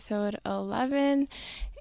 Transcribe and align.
episode 0.00 0.40
11. 0.46 1.28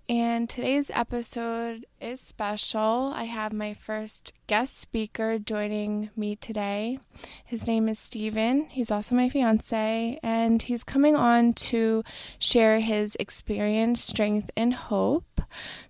And 0.10 0.50
today's 0.50 0.92
episode 0.94 1.86
is 2.02 2.20
special. 2.20 3.14
I 3.16 3.24
have 3.24 3.54
my 3.54 3.74
first 3.74 4.34
guest 4.46 4.78
speaker 4.78 5.40
joining 5.40 6.10
me 6.18 6.36
today. 6.36 7.00
His 7.46 7.66
name 7.66 7.88
is 7.88 7.98
Steven. 7.98 8.66
He's 8.66 8.92
also 8.92 9.16
my 9.16 9.30
fiance, 9.30 10.20
and 10.22 10.62
he's 10.62 10.84
coming 10.84 11.16
on 11.16 11.54
to 11.72 12.04
share 12.40 12.82
his 12.82 13.16
experience, 13.22 14.04
strength, 14.04 14.52
and 14.58 14.74
hope. 14.74 15.40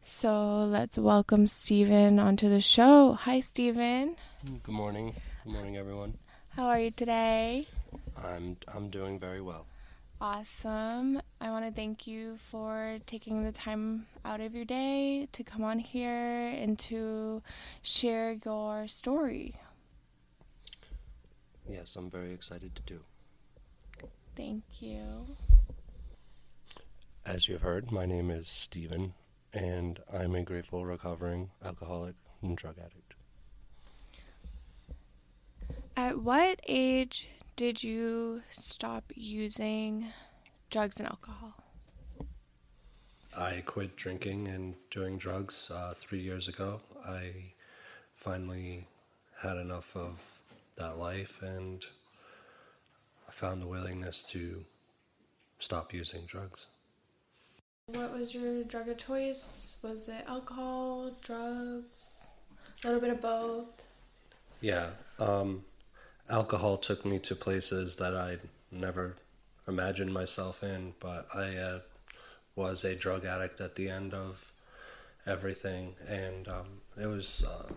So 0.04 0.60
let's 0.60 1.00
welcome 1.00 1.48
Steven 1.48 2.20
onto 2.20 2.48
the 2.48 2.62
show. 2.62 3.14
Hi, 3.14 3.40
Steven. 3.40 4.18
Good 4.62 4.72
morning. 4.72 5.16
Good 5.46 5.54
morning, 5.54 5.78
everyone. 5.78 6.14
How 6.50 6.68
are 6.68 6.80
you 6.80 6.92
today? 6.92 7.66
I'm 8.24 8.56
I'm 8.72 8.92
doing 8.92 9.18
very 9.18 9.42
well. 9.42 9.66
Awesome. 10.22 11.22
I 11.40 11.50
want 11.50 11.66
to 11.66 11.72
thank 11.72 12.06
you 12.06 12.38
for 12.52 12.98
taking 13.06 13.46
the 13.46 13.54
time 13.54 14.06
out 14.26 14.42
of 14.42 14.54
your 14.54 14.66
day 14.66 15.30
to 15.32 15.44
come 15.46 15.64
on 15.64 15.80
here 15.80 16.12
and 16.12 16.78
to 16.80 17.42
share 17.82 18.36
your 18.44 18.86
story. 18.90 19.56
Yes, 21.70 21.96
I'm 21.96 22.10
very 22.10 22.34
excited 22.34 22.76
to 22.76 22.82
do. 22.82 23.00
Thank 24.36 24.64
you. 24.82 25.26
As 27.26 27.48
you've 27.48 27.62
heard, 27.62 27.90
my 27.90 28.06
name 28.06 28.30
is 28.30 28.50
Steven, 28.50 29.14
and 29.54 30.02
I'm 30.12 30.36
a 30.36 30.44
grateful 30.44 30.86
recovering 30.86 31.52
alcoholic 31.64 32.16
and 32.42 32.58
drug 32.58 32.76
addict. 32.78 33.14
At 35.96 36.20
what 36.20 36.60
age 36.68 37.30
did 37.60 37.84
you 37.84 38.42
stop 38.52 39.12
using 39.16 40.08
drugs 40.70 40.98
and 40.98 41.10
alcohol? 41.10 41.62
I 43.38 43.64
quit 43.66 43.98
drinking 43.98 44.48
and 44.48 44.76
doing 44.92 45.18
drugs 45.18 45.70
uh, 45.70 45.92
three 45.94 46.20
years 46.20 46.48
ago. 46.48 46.80
I 47.06 47.34
finally 48.14 48.88
had 49.42 49.58
enough 49.58 49.98
of 49.98 50.40
that 50.78 50.98
life 50.98 51.44
and 51.44 51.84
I 53.28 53.32
found 53.34 53.62
the 53.62 53.68
willingness 53.68 54.24
to 54.32 54.64
stop 55.60 55.94
using 55.94 56.22
drugs. 56.26 56.68
What 57.88 58.14
was 58.14 58.34
your 58.34 58.64
drug 58.64 58.88
of 58.88 59.00
choice? 59.00 59.80
Was 59.84 60.08
it 60.08 60.24
alcohol, 60.30 61.12
drugs, 61.22 62.30
a 62.86 62.88
little 62.88 63.02
bit 63.02 63.10
of 63.10 63.20
both? 63.20 63.84
Yeah, 64.62 64.92
um, 65.20 65.66
alcohol 66.30 66.78
took 66.78 67.06
me 67.06 67.20
to 67.20 67.36
places 67.36 67.96
that 67.98 68.16
I'd 68.16 68.42
never 68.72 69.16
imagined 69.68 70.14
myself 70.14 70.64
in, 70.64 70.94
but 71.00 71.28
I 71.34 71.56
uh, 71.56 71.80
was 72.56 72.84
a 72.84 72.96
drug 72.96 73.26
addict 73.26 73.62
at 73.62 73.76
the 73.76 73.90
end 73.90 74.14
of 74.14 74.52
everything, 75.26 75.96
and 76.08 76.48
um, 76.48 76.68
it 77.02 77.08
was, 77.08 77.46
uh, 77.46 77.72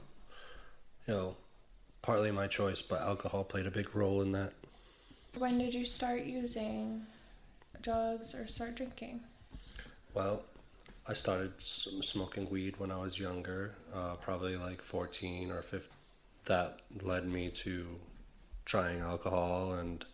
you 1.06 1.14
know, 1.14 1.36
partly 2.02 2.30
my 2.30 2.46
choice, 2.46 2.82
but 2.82 3.00
alcohol 3.00 3.44
played 3.44 3.66
a 3.66 3.70
big 3.70 3.94
role 3.94 4.22
in 4.22 4.32
that. 4.32 4.52
When 5.38 5.58
did 5.58 5.74
you 5.74 5.84
start 5.84 6.24
using 6.24 7.06
drugs 7.80 8.34
or 8.34 8.46
start 8.46 8.74
drinking? 8.74 9.20
Well, 10.14 10.42
I 11.08 11.14
started 11.14 11.52
smoking 11.58 12.48
weed 12.50 12.74
when 12.78 12.90
I 12.90 12.98
was 12.98 13.18
younger, 13.18 13.74
uh, 13.94 14.14
probably 14.16 14.56
like 14.56 14.82
14 14.82 15.50
or 15.50 15.62
15. 15.62 15.88
That 16.46 16.80
led 17.02 17.26
me 17.26 17.50
to 17.50 17.86
trying 18.64 19.00
alcohol 19.00 19.74
and 19.74 20.04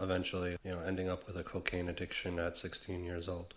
eventually, 0.00 0.56
you 0.64 0.72
know, 0.72 0.80
ending 0.80 1.08
up 1.08 1.26
with 1.26 1.36
a 1.36 1.42
cocaine 1.42 1.88
addiction 1.88 2.38
at 2.38 2.56
16 2.56 3.04
years 3.04 3.28
old. 3.28 3.54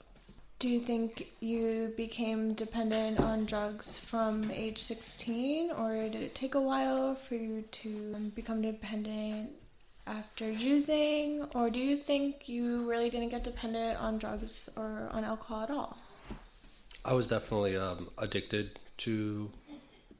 Do 0.57 0.69
you 0.69 0.79
think 0.79 1.31
you 1.41 1.93
became 1.97 2.53
dependent 2.53 3.19
on 3.19 3.45
drugs 3.45 3.97
from 3.97 4.49
age 4.51 4.77
16 4.77 5.71
or 5.71 5.93
did 6.09 6.15
it 6.15 6.33
take 6.33 6.55
a 6.55 6.61
while 6.61 7.15
for 7.15 7.35
you 7.35 7.63
to 7.71 8.31
become 8.35 8.61
dependent 8.61 9.51
after 10.07 10.49
using 10.49 11.45
or 11.53 11.69
do 11.69 11.79
you 11.79 11.97
think 11.97 12.47
you 12.47 12.89
really 12.89 13.09
didn't 13.09 13.29
get 13.29 13.43
dependent 13.43 13.99
on 13.99 14.17
drugs 14.17 14.69
or 14.77 15.09
on 15.11 15.25
alcohol 15.25 15.63
at 15.63 15.69
all? 15.69 15.97
I 17.03 17.13
was 17.13 17.27
definitely 17.27 17.75
um, 17.75 18.09
addicted 18.17 18.79
to 18.97 19.51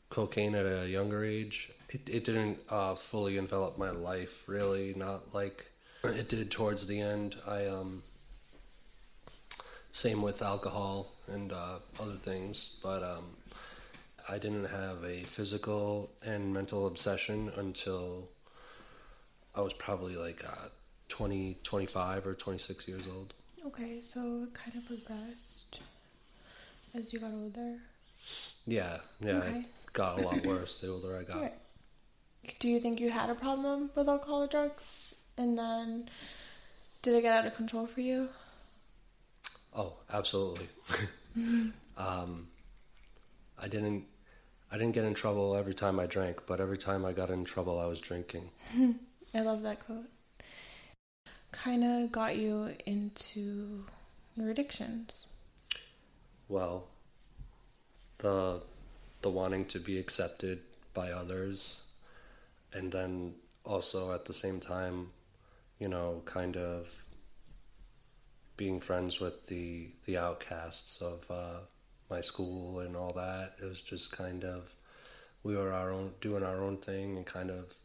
cocaine 0.10 0.54
at 0.54 0.66
a 0.66 0.88
younger 0.88 1.24
age 1.24 1.72
it, 1.96 2.10
it 2.10 2.24
didn't 2.26 2.60
uh, 2.70 2.96
fully 2.96 3.38
envelop 3.38 3.78
my 3.78 3.90
life 3.90 4.44
really 4.48 4.94
not 4.96 5.34
like 5.34 5.72
it 6.04 6.28
did 6.30 6.52
towards 6.52 6.88
the 6.88 7.00
end. 7.00 7.38
I 7.48 7.66
um 7.68 8.04
same 9.92 10.22
with 10.22 10.42
alcohol 10.42 11.14
and 11.32 11.54
uh, 11.54 11.78
other 12.02 12.18
things 12.18 12.76
but 12.84 13.02
um 13.02 13.24
i 14.28 14.38
didn't 14.38 14.66
have 14.66 15.02
a 15.06 15.24
physical 15.24 16.12
and 16.22 16.54
mental 16.54 16.86
obsession 16.86 17.50
until 17.56 18.28
i 19.56 19.62
was 19.62 19.74
probably 19.74 20.18
like 20.18 20.44
uh, 20.46 20.68
20 21.08 21.58
25 21.64 22.28
or 22.28 22.34
26 22.34 22.88
years 22.90 23.08
old. 23.08 23.34
Okay 23.66 24.02
so 24.02 24.44
it 24.44 24.54
kind 24.54 24.76
of 24.76 24.86
progressed 24.86 25.80
as 26.94 27.14
you 27.14 27.20
got 27.20 27.32
older? 27.32 27.78
Yeah 28.68 28.98
yeah 29.22 29.38
okay. 29.38 29.60
it 29.60 29.94
got 29.94 30.20
a 30.20 30.24
lot 30.24 30.46
worse 30.46 30.78
the 30.80 30.90
older 30.90 31.18
i 31.18 31.24
got. 31.24 31.42
Right 31.42 31.54
do 32.60 32.68
you 32.70 32.80
think 32.80 33.00
you 33.00 33.10
had 33.10 33.30
a 33.30 33.36
problem 33.36 33.90
with 33.96 34.08
alcohol 34.08 34.44
or 34.44 34.48
drugs? 34.48 35.16
And 35.38 35.58
then 35.58 36.10
did 37.02 37.16
it 37.16 37.22
get 37.22 37.34
out 37.34 37.46
of 37.46 37.56
control 37.56 37.88
for 37.88 38.02
you? 38.02 38.30
Oh 39.76 39.94
absolutely. 40.12 40.70
Um, 41.98 42.48
i 43.58 43.68
didn't 43.70 44.04
i 44.72 44.78
didn't 44.78 44.94
get 44.94 45.06
in 45.06 45.14
trouble 45.14 45.56
every 45.56 45.74
time 45.74 45.98
i 46.00 46.06
drank 46.06 46.42
but 46.46 46.60
every 46.60 46.78
time 46.78 47.06
i 47.06 47.14
got 47.14 47.30
in 47.30 47.44
trouble 47.46 47.80
i 47.80 47.86
was 47.86 48.02
drinking. 48.02 48.50
I 49.34 49.42
love 49.42 49.62
that 49.64 49.86
quote. 49.86 50.10
Kind 51.52 51.84
of 51.84 52.12
got 52.12 52.38
you 52.38 52.74
into 52.86 53.86
your 54.36 54.50
addictions. 54.50 55.26
Well 56.50 56.88
the 58.20 58.62
the 59.22 59.30
wanting 59.30 59.66
to 59.66 59.80
be 59.80 59.98
accepted 60.00 60.60
by 60.94 61.12
others 61.12 61.82
and 62.76 62.92
then 62.92 63.36
also 63.64 64.14
at 64.14 64.26
the 64.26 64.34
same 64.34 64.60
time, 64.60 65.12
you 65.80 65.88
know, 65.88 66.22
kind 66.26 66.58
of 66.58 67.06
being 68.58 68.80
friends 68.80 69.20
with 69.20 69.48
the 69.48 69.90
the 70.06 70.18
outcasts 70.18 71.02
of 71.02 71.30
uh, 71.30 71.60
my 72.10 72.22
school 72.22 72.80
and 72.80 72.96
all 72.96 73.14
that. 73.14 73.56
It 73.62 73.66
was 73.66 73.82
just 73.82 74.12
kind 74.12 74.44
of 74.44 74.76
we 75.44 75.56
were 75.56 75.74
our 75.74 75.92
own 75.92 76.14
doing 76.22 76.44
our 76.44 76.64
own 76.64 76.78
thing 76.78 77.18
and 77.18 77.26
kind 77.26 77.50
of 77.50 77.76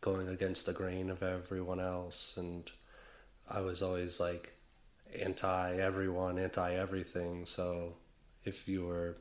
going 0.00 0.28
against 0.28 0.66
the 0.66 0.72
grain 0.72 1.08
of 1.08 1.22
everyone 1.22 1.80
else 1.80 2.36
and 2.36 2.70
I 3.48 3.60
was 3.60 3.82
always 3.82 4.20
like 4.20 4.54
anti 5.20 5.76
everyone, 5.76 6.38
anti 6.38 6.74
everything. 6.74 7.46
So 7.46 7.96
if 8.44 8.68
you 8.68 8.86
were, 8.86 9.16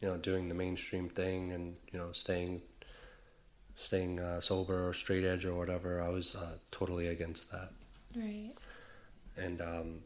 you 0.00 0.08
know, 0.08 0.16
doing 0.16 0.48
the 0.48 0.54
mainstream 0.54 1.08
thing 1.08 1.52
and, 1.52 1.76
you 1.92 1.98
know, 1.98 2.12
staying 2.12 2.62
staying 3.78 4.18
uh, 4.18 4.40
sober 4.40 4.88
or 4.88 4.92
straight 4.92 5.24
edge 5.24 5.46
or 5.46 5.54
whatever, 5.54 6.02
I 6.02 6.08
was 6.08 6.34
uh, 6.34 6.56
totally 6.70 7.06
against 7.06 7.52
that. 7.52 7.70
Right. 8.14 8.50
And 9.36 9.62
um, 9.62 10.00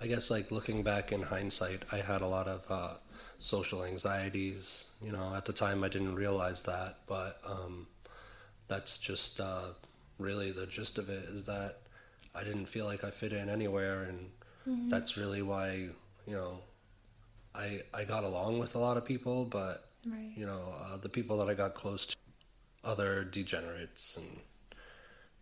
I 0.00 0.06
guess 0.06 0.30
like 0.30 0.50
looking 0.50 0.82
back 0.82 1.12
in 1.12 1.22
hindsight, 1.22 1.82
I 1.92 1.98
had 1.98 2.22
a 2.22 2.26
lot 2.26 2.48
of 2.48 2.64
uh, 2.70 2.94
social 3.38 3.84
anxieties. 3.84 4.94
You 5.04 5.12
know, 5.12 5.34
at 5.36 5.44
the 5.44 5.52
time 5.52 5.84
I 5.84 5.88
didn't 5.88 6.14
realize 6.14 6.62
that, 6.62 7.00
but 7.06 7.38
um, 7.46 7.86
that's 8.66 8.96
just 8.98 9.38
uh, 9.38 9.74
really 10.18 10.50
the 10.50 10.66
gist 10.66 10.96
of 10.96 11.10
it 11.10 11.24
is 11.24 11.44
that 11.44 11.80
I 12.34 12.44
didn't 12.44 12.66
feel 12.66 12.86
like 12.86 13.04
I 13.04 13.10
fit 13.10 13.34
in 13.34 13.50
anywhere, 13.50 14.04
and 14.04 14.30
mm-hmm. 14.66 14.88
that's 14.88 15.18
really 15.18 15.42
why 15.42 15.88
you 16.26 16.34
know 16.34 16.60
I 17.54 17.82
I 17.92 18.04
got 18.04 18.24
along 18.24 18.58
with 18.58 18.74
a 18.74 18.78
lot 18.78 18.96
of 18.96 19.04
people, 19.04 19.44
but 19.44 19.90
right. 20.06 20.32
you 20.34 20.46
know 20.46 20.74
uh, 20.82 20.96
the 20.96 21.10
people 21.10 21.36
that 21.38 21.50
I 21.50 21.54
got 21.54 21.74
close 21.74 22.06
to 22.06 22.16
other 22.84 23.24
degenerates 23.24 24.16
and 24.16 24.40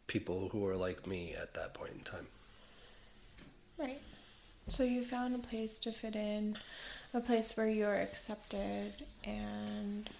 people 0.06 0.48
who 0.50 0.58
were 0.58 0.76
like 0.76 1.06
me 1.06 1.34
at 1.40 1.54
that 1.54 1.74
point 1.74 1.92
in 1.92 2.00
time. 2.00 2.26
Right. 3.78 4.00
So 4.68 4.82
you 4.82 5.04
found 5.04 5.34
a 5.34 5.38
place 5.38 5.78
to 5.80 5.92
fit 5.92 6.14
in, 6.14 6.58
a 7.14 7.20
place 7.20 7.56
where 7.56 7.68
you're 7.68 7.94
accepted 7.94 8.92
and 9.24 10.10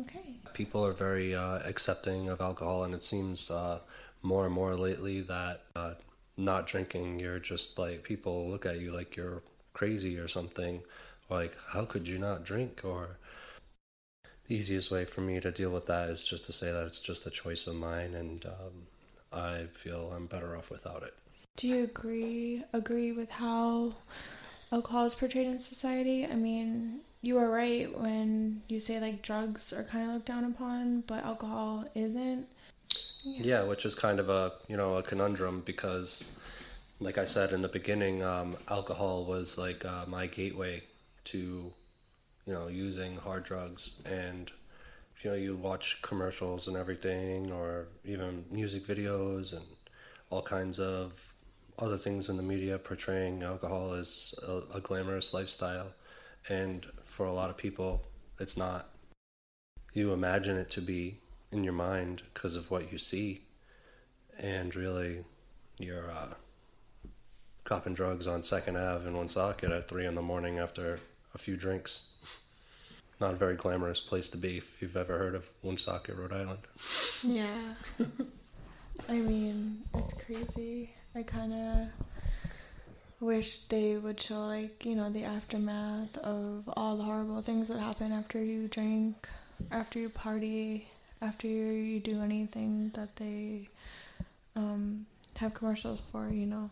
okay. 0.00 0.34
People 0.52 0.84
are 0.84 0.92
very 0.92 1.34
uh, 1.34 1.60
accepting 1.64 2.28
of 2.28 2.40
alcohol, 2.40 2.84
and 2.84 2.94
it 2.94 3.02
seems 3.02 3.50
uh, 3.50 3.78
more 4.22 4.44
and 4.46 4.54
more 4.54 4.74
lately 4.74 5.20
that 5.22 5.62
uh, 5.76 5.94
not 6.36 6.66
drinking, 6.66 7.20
you're 7.20 7.38
just 7.38 7.78
like 7.78 8.02
people 8.02 8.48
look 8.50 8.66
at 8.66 8.80
you 8.80 8.92
like 8.92 9.16
you're 9.16 9.42
crazy 9.74 10.18
or 10.18 10.28
something. 10.28 10.82
Like, 11.30 11.56
how 11.68 11.84
could 11.84 12.06
you 12.06 12.18
not 12.18 12.44
drink? 12.44 12.80
Or 12.84 13.18
easiest 14.52 14.90
way 14.90 15.04
for 15.04 15.20
me 15.20 15.40
to 15.40 15.50
deal 15.50 15.70
with 15.70 15.86
that 15.86 16.08
is 16.08 16.24
just 16.24 16.44
to 16.44 16.52
say 16.52 16.70
that 16.72 16.86
it's 16.86 17.00
just 17.00 17.26
a 17.26 17.30
choice 17.30 17.66
of 17.66 17.74
mine 17.74 18.14
and 18.14 18.44
um, 18.46 18.86
I 19.32 19.66
feel 19.72 20.12
I'm 20.14 20.26
better 20.26 20.56
off 20.56 20.70
without 20.70 21.02
it. 21.02 21.14
Do 21.56 21.68
you 21.68 21.84
agree 21.84 22.64
agree 22.72 23.12
with 23.12 23.30
how 23.30 23.94
alcohol 24.70 25.06
is 25.06 25.14
portrayed 25.14 25.46
in 25.46 25.58
society? 25.58 26.26
I 26.26 26.34
mean, 26.34 27.00
you 27.20 27.38
are 27.38 27.50
right 27.50 27.96
when 27.98 28.62
you 28.68 28.80
say 28.80 29.00
like 29.00 29.22
drugs 29.22 29.72
are 29.72 29.84
kind 29.84 30.08
of 30.08 30.14
looked 30.14 30.26
down 30.26 30.44
upon, 30.44 31.02
but 31.06 31.24
alcohol 31.24 31.84
isn't. 31.94 32.46
Yeah. 33.24 33.42
yeah, 33.44 33.62
which 33.62 33.84
is 33.84 33.94
kind 33.94 34.18
of 34.18 34.28
a 34.28 34.52
you 34.68 34.76
know 34.76 34.96
a 34.96 35.02
conundrum 35.02 35.62
because, 35.64 36.24
like 37.00 37.18
I 37.18 37.24
said 37.24 37.52
in 37.52 37.62
the 37.62 37.68
beginning, 37.68 38.22
um, 38.22 38.56
alcohol 38.68 39.24
was 39.24 39.56
like 39.56 39.84
uh, 39.84 40.04
my 40.08 40.26
gateway 40.26 40.82
to, 41.26 41.72
you 42.46 42.52
know, 42.52 42.68
using 42.68 43.16
hard 43.16 43.44
drugs, 43.44 43.92
and 44.04 44.50
you 45.22 45.30
know 45.30 45.36
you 45.36 45.56
watch 45.56 46.02
commercials 46.02 46.68
and 46.68 46.76
everything, 46.76 47.52
or 47.52 47.88
even 48.04 48.44
music 48.50 48.86
videos 48.86 49.52
and 49.52 49.64
all 50.30 50.42
kinds 50.42 50.80
of 50.80 51.34
other 51.78 51.98
things 51.98 52.28
in 52.28 52.36
the 52.36 52.42
media 52.42 52.78
portraying 52.78 53.42
alcohol 53.42 53.92
as 53.92 54.34
a, 54.46 54.76
a 54.76 54.80
glamorous 54.80 55.32
lifestyle, 55.32 55.92
and 56.48 56.86
for 57.04 57.26
a 57.26 57.32
lot 57.32 57.50
of 57.50 57.56
people, 57.56 58.02
it's 58.38 58.56
not. 58.56 58.88
You 59.92 60.12
imagine 60.12 60.56
it 60.56 60.70
to 60.70 60.80
be 60.80 61.18
in 61.50 61.64
your 61.64 61.74
mind 61.74 62.22
because 62.32 62.56
of 62.56 62.70
what 62.70 62.90
you 62.90 62.98
see, 62.98 63.42
and 64.38 64.74
really, 64.74 65.24
you're 65.78 66.10
uh, 66.10 66.34
copping 67.64 67.94
drugs 67.94 68.26
on 68.26 68.42
Second 68.42 68.76
Ave 68.76 69.06
in 69.06 69.16
Woonsocket 69.16 69.70
at 69.70 69.88
three 69.88 70.06
in 70.06 70.14
the 70.14 70.22
morning 70.22 70.58
after 70.58 71.00
a 71.34 71.38
few 71.38 71.56
drinks. 71.56 72.08
Not 73.20 73.34
a 73.34 73.36
very 73.36 73.54
glamorous 73.54 74.00
place 74.00 74.28
to 74.30 74.36
be 74.36 74.58
if 74.58 74.82
you've 74.82 74.96
ever 74.96 75.16
heard 75.16 75.34
of 75.34 75.50
Woonsocket, 75.62 76.16
Rhode 76.16 76.32
Island. 76.32 76.58
Yeah. 77.22 77.74
I 79.08 79.18
mean, 79.18 79.82
it's 79.94 80.14
crazy. 80.14 80.90
I 81.14 81.22
kind 81.22 81.52
of 81.52 81.88
wish 83.20 83.60
they 83.66 83.96
would 83.96 84.20
show, 84.20 84.40
like, 84.40 84.84
you 84.84 84.96
know, 84.96 85.10
the 85.10 85.24
aftermath 85.24 86.16
of 86.18 86.68
all 86.76 86.96
the 86.96 87.04
horrible 87.04 87.42
things 87.42 87.68
that 87.68 87.78
happen 87.78 88.10
after 88.12 88.42
you 88.42 88.66
drink, 88.68 89.28
after 89.70 89.98
you 90.00 90.08
party, 90.08 90.88
after 91.20 91.46
you 91.46 92.00
do 92.00 92.20
anything 92.20 92.90
that 92.94 93.14
they 93.16 93.68
um, 94.56 95.06
have 95.42 95.54
commercials 95.54 96.02
for, 96.10 96.28
you 96.28 96.46
know. 96.46 96.70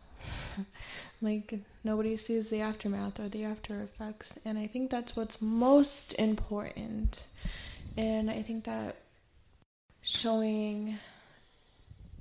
like, 1.21 1.55
nobody 1.85 2.17
sees 2.17 2.51
the 2.51 2.61
aftermath 2.61 3.21
or 3.21 3.29
the 3.29 3.45
after 3.45 3.83
effects. 3.83 4.39
And 4.45 4.59
I 4.59 4.67
think 4.67 4.91
that's 4.91 5.15
what's 5.17 5.41
most 5.43 6.13
important. 6.15 7.27
And 7.97 8.31
I 8.31 8.43
think 8.43 8.65
that 8.65 8.97
showing 10.03 10.99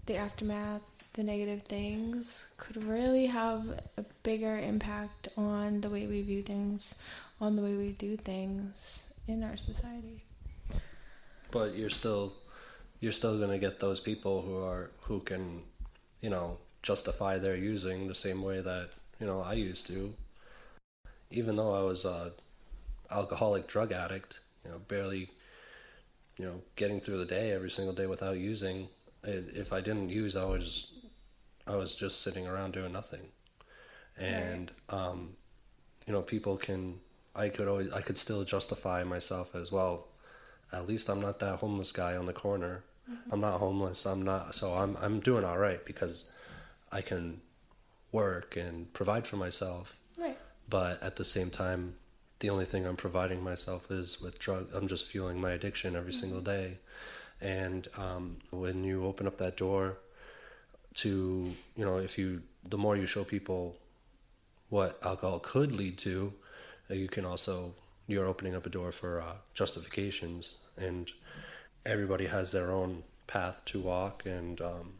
the 0.05 0.17
aftermath, 0.17 0.81
the 1.13 1.23
negative 1.23 1.63
things, 1.63 2.47
could 2.57 2.83
really 2.83 3.27
have 3.27 3.79
a 3.97 4.05
bigger 4.23 4.57
impact 4.57 5.29
on 5.37 5.81
the 5.81 5.89
way 5.89 6.07
we 6.07 6.21
view 6.21 6.43
things, 6.43 6.95
on 7.39 7.55
the 7.55 7.61
way 7.61 7.75
we 7.75 7.91
do 7.93 8.17
things 8.17 9.13
in 9.27 9.43
our 9.43 9.55
society 9.55 10.23
but 11.51 11.75
you're 11.75 11.89
still 11.89 12.33
you're 12.99 13.11
still 13.11 13.37
going 13.37 13.49
to 13.49 13.57
get 13.57 13.79
those 13.79 13.99
people 13.99 14.41
who 14.41 14.57
are 14.57 14.91
who 15.01 15.19
can 15.21 15.61
you 16.21 16.29
know 16.29 16.57
justify 16.81 17.37
their 17.37 17.55
using 17.55 18.07
the 18.07 18.15
same 18.15 18.41
way 18.41 18.61
that 18.61 18.89
you 19.19 19.27
know 19.27 19.41
I 19.41 19.53
used 19.53 19.87
to. 19.87 20.13
Even 21.31 21.55
though 21.57 21.75
I 21.75 21.83
was 21.83 22.05
a 22.05 22.31
alcoholic 23.11 23.67
drug 23.67 23.91
addict 23.91 24.39
you 24.63 24.71
know 24.71 24.79
barely 24.87 25.29
you 26.37 26.45
know 26.45 26.61
getting 26.75 26.99
through 26.99 27.17
the 27.17 27.25
day 27.25 27.51
every 27.51 27.69
single 27.71 27.93
day 27.93 28.05
without 28.05 28.37
using 28.37 28.87
if 29.23 29.73
I 29.73 29.81
didn't 29.81 30.09
use 30.09 30.35
I 30.35 30.45
was 30.45 30.93
I 31.67 31.75
was 31.75 31.95
just 31.95 32.21
sitting 32.21 32.47
around 32.47 32.73
doing 32.73 32.93
nothing. 32.93 33.27
And 34.17 34.71
um 34.89 35.35
you 36.07 36.13
know 36.13 36.21
people 36.21 36.57
can 36.57 36.99
I 37.35 37.49
could 37.49 37.67
always 37.67 37.91
I 37.91 38.01
could 38.01 38.17
still 38.17 38.43
justify 38.43 39.03
myself 39.03 39.55
as 39.55 39.71
well 39.71 40.07
at 40.71 40.87
least 40.87 41.09
I'm 41.09 41.21
not 41.21 41.39
that 41.39 41.59
homeless 41.59 41.91
guy 41.91 42.15
on 42.15 42.25
the 42.25 42.33
corner. 42.33 42.83
Mm-hmm. 43.09 43.33
I'm 43.33 43.41
not 43.41 43.59
homeless. 43.59 44.05
I'm 44.05 44.23
not. 44.23 44.55
So 44.55 44.73
I'm 44.73 44.97
I'm 45.01 45.19
doing 45.19 45.43
all 45.43 45.57
right 45.57 45.83
because 45.85 46.31
I 46.91 47.01
can 47.01 47.41
work 48.11 48.55
and 48.55 48.91
provide 48.93 49.27
for 49.27 49.37
myself. 49.37 49.99
Right. 50.17 50.37
But 50.69 51.01
at 51.01 51.15
the 51.15 51.25
same 51.25 51.49
time, 51.49 51.95
the 52.39 52.49
only 52.49 52.65
thing 52.65 52.85
I'm 52.85 52.95
providing 52.95 53.43
myself 53.43 53.91
is 53.91 54.21
with 54.21 54.39
drug. 54.39 54.69
I'm 54.73 54.87
just 54.87 55.05
fueling 55.05 55.39
my 55.41 55.51
addiction 55.51 55.95
every 55.95 56.11
mm-hmm. 56.11 56.19
single 56.19 56.41
day. 56.41 56.77
And 57.41 57.87
um, 57.97 58.37
when 58.49 58.83
you 58.83 59.05
open 59.05 59.25
up 59.25 59.37
that 59.37 59.55
door 59.55 59.97
to, 60.95 61.53
you 61.75 61.85
know, 61.85 61.97
if 61.97 62.17
you, 62.17 62.41
the 62.67 62.77
more 62.77 62.97
you 62.97 63.05
show 63.05 63.23
people 63.23 63.77
what 64.69 64.99
alcohol 65.03 65.39
could 65.39 65.71
lead 65.71 65.97
to, 65.99 66.33
you 66.89 67.07
can 67.07 67.25
also 67.25 67.73
you're 68.07 68.25
opening 68.25 68.55
up 68.55 68.65
a 68.65 68.69
door 68.69 68.91
for 68.91 69.21
uh, 69.21 69.35
justifications, 69.53 70.55
and 70.77 71.11
everybody 71.85 72.27
has 72.27 72.51
their 72.51 72.71
own 72.71 73.03
path 73.27 73.63
to 73.65 73.79
walk, 73.79 74.25
and 74.25 74.59
um, 74.61 74.93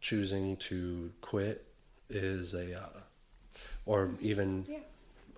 choosing 0.00 0.56
to 0.56 1.12
quit 1.20 1.64
is 2.08 2.54
a, 2.54 2.78
uh, 2.78 3.00
or 3.86 4.10
even 4.20 4.66
yeah. 4.68 4.78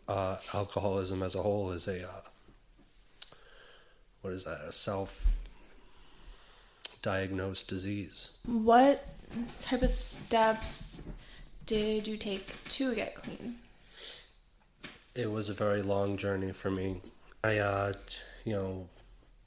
uh, 0.08 0.37
alcoholism 0.55 1.22
as 1.22 1.34
a 1.34 1.43
whole 1.43 1.72
is 1.72 1.88
a, 1.88 2.06
uh, 2.06 2.22
what 4.22 4.32
is 4.32 4.44
that, 4.44 4.61
a 4.67 4.72
self 4.72 5.38
diagnosed 7.02 7.69
disease. 7.69 8.32
What 8.44 9.06
type 9.61 9.82
of 9.82 9.90
steps 9.90 11.08
did 11.66 12.06
you 12.06 12.16
take 12.16 12.52
to 12.69 12.94
get 12.94 13.14
clean? 13.14 13.56
it 15.14 15.31
was 15.31 15.49
a 15.49 15.55
very 15.55 15.82
long 15.82 16.16
journey 16.16 16.52
for 16.52 16.70
me. 16.70 17.00
I, 17.43 17.58
uh, 17.58 17.93
you 18.44 18.52
know, 18.52 18.88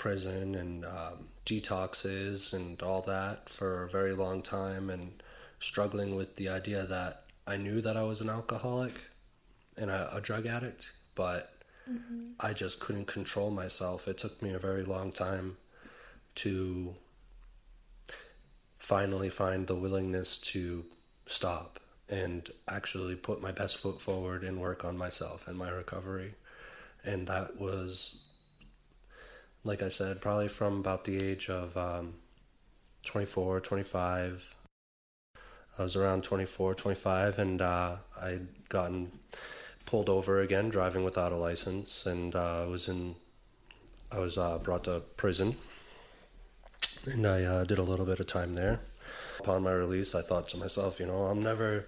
prison 0.04 0.54
and 0.56 0.86
um, 0.86 1.18
detoxes 1.46 2.52
and 2.52 2.84
all 2.84 3.02
that 3.02 3.48
for 3.48 3.86
a 3.86 3.90
very 3.90 4.14
long 4.14 4.42
time, 4.42 4.90
and 4.90 5.24
struggling 5.60 6.14
with 6.20 6.36
the 6.36 6.50
idea 6.50 6.86
that 6.86 7.24
I 7.48 7.56
knew 7.58 7.80
that 7.82 7.96
I 7.96 8.04
was 8.04 8.20
an 8.22 8.30
alcoholic 8.30 8.96
and 9.78 9.90
a, 9.90 10.14
a 10.14 10.20
drug 10.20 10.46
addict, 10.46 10.92
but 11.16 11.54
mm-hmm. 11.90 12.32
I 12.40 12.52
just 12.54 12.82
couldn't 12.82 13.08
control 13.08 13.50
myself. 13.50 14.08
It 14.08 14.18
took 14.18 14.42
me 14.42 14.54
a 14.54 14.60
very 14.60 14.84
long 14.84 15.12
time 15.12 15.56
to 16.36 16.96
finally 18.78 19.30
find 19.30 19.68
the 19.68 19.76
willingness 19.76 20.38
to 20.54 20.84
stop 21.26 21.80
and 22.10 22.50
actually 22.68 23.16
put 23.16 23.42
my 23.42 23.52
best 23.52 23.78
foot 23.78 24.02
forward 24.02 24.44
and 24.44 24.60
work 24.60 24.84
on 24.84 24.98
myself 24.98 25.48
and 25.48 25.58
my 25.58 25.70
recovery. 25.70 26.36
And 27.06 27.28
that 27.28 27.58
was, 27.58 28.24
like 29.64 29.82
I 29.82 29.90
said, 29.90 30.22
probably 30.22 30.48
from 30.48 30.80
about 30.80 31.06
the 31.06 31.24
age 31.24 31.50
of 31.50 31.76
um, 31.78 32.16
24, 33.06 33.62
25. 33.62 34.56
I 35.78 35.82
was 35.82 35.96
around 35.96 36.24
24, 36.24 36.76
25, 36.76 37.40
and 37.40 37.62
uh, 37.62 37.96
I'd 38.22 38.48
gotten 38.70 39.12
pulled 39.86 40.10
over 40.10 40.40
again 40.40 40.70
driving 40.70 41.04
without 41.04 41.32
a 41.32 41.38
license, 41.38 42.06
and 42.06 42.36
uh, 42.36 42.64
I 42.64 42.66
was 42.66 42.88
in, 42.88 43.16
I 44.12 44.20
was 44.20 44.38
uh, 44.38 44.60
brought 44.60 44.84
to 44.86 45.02
prison, 45.18 45.56
and 47.06 47.26
I 47.26 47.44
uh, 47.44 47.64
did 47.64 47.80
a 47.80 47.84
little 47.84 48.06
bit 48.06 48.20
of 48.20 48.28
time 48.28 48.54
there. 48.54 48.82
Upon 49.40 49.64
my 49.64 49.72
release, 49.72 50.14
I 50.16 50.22
thought 50.22 50.48
to 50.50 50.58
myself, 50.58 51.00
you 51.00 51.06
know, 51.06 51.24
I'm 51.24 51.42
never 51.42 51.88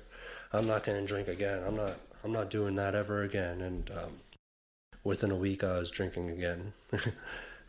I'm 0.56 0.68
not 0.68 0.84
going 0.86 1.00
to 1.00 1.06
drink 1.06 1.28
again. 1.28 1.62
I'm 1.66 1.76
not. 1.76 1.96
I'm 2.24 2.32
not 2.32 2.50
doing 2.50 2.76
that 2.76 2.96
ever 2.96 3.22
again. 3.24 3.62
And 3.62 3.92
um, 3.92 4.12
within 5.04 5.32
a 5.32 5.36
week, 5.36 5.64
I 5.64 5.78
was 5.78 5.92
drinking 5.92 6.30
again. 6.30 6.74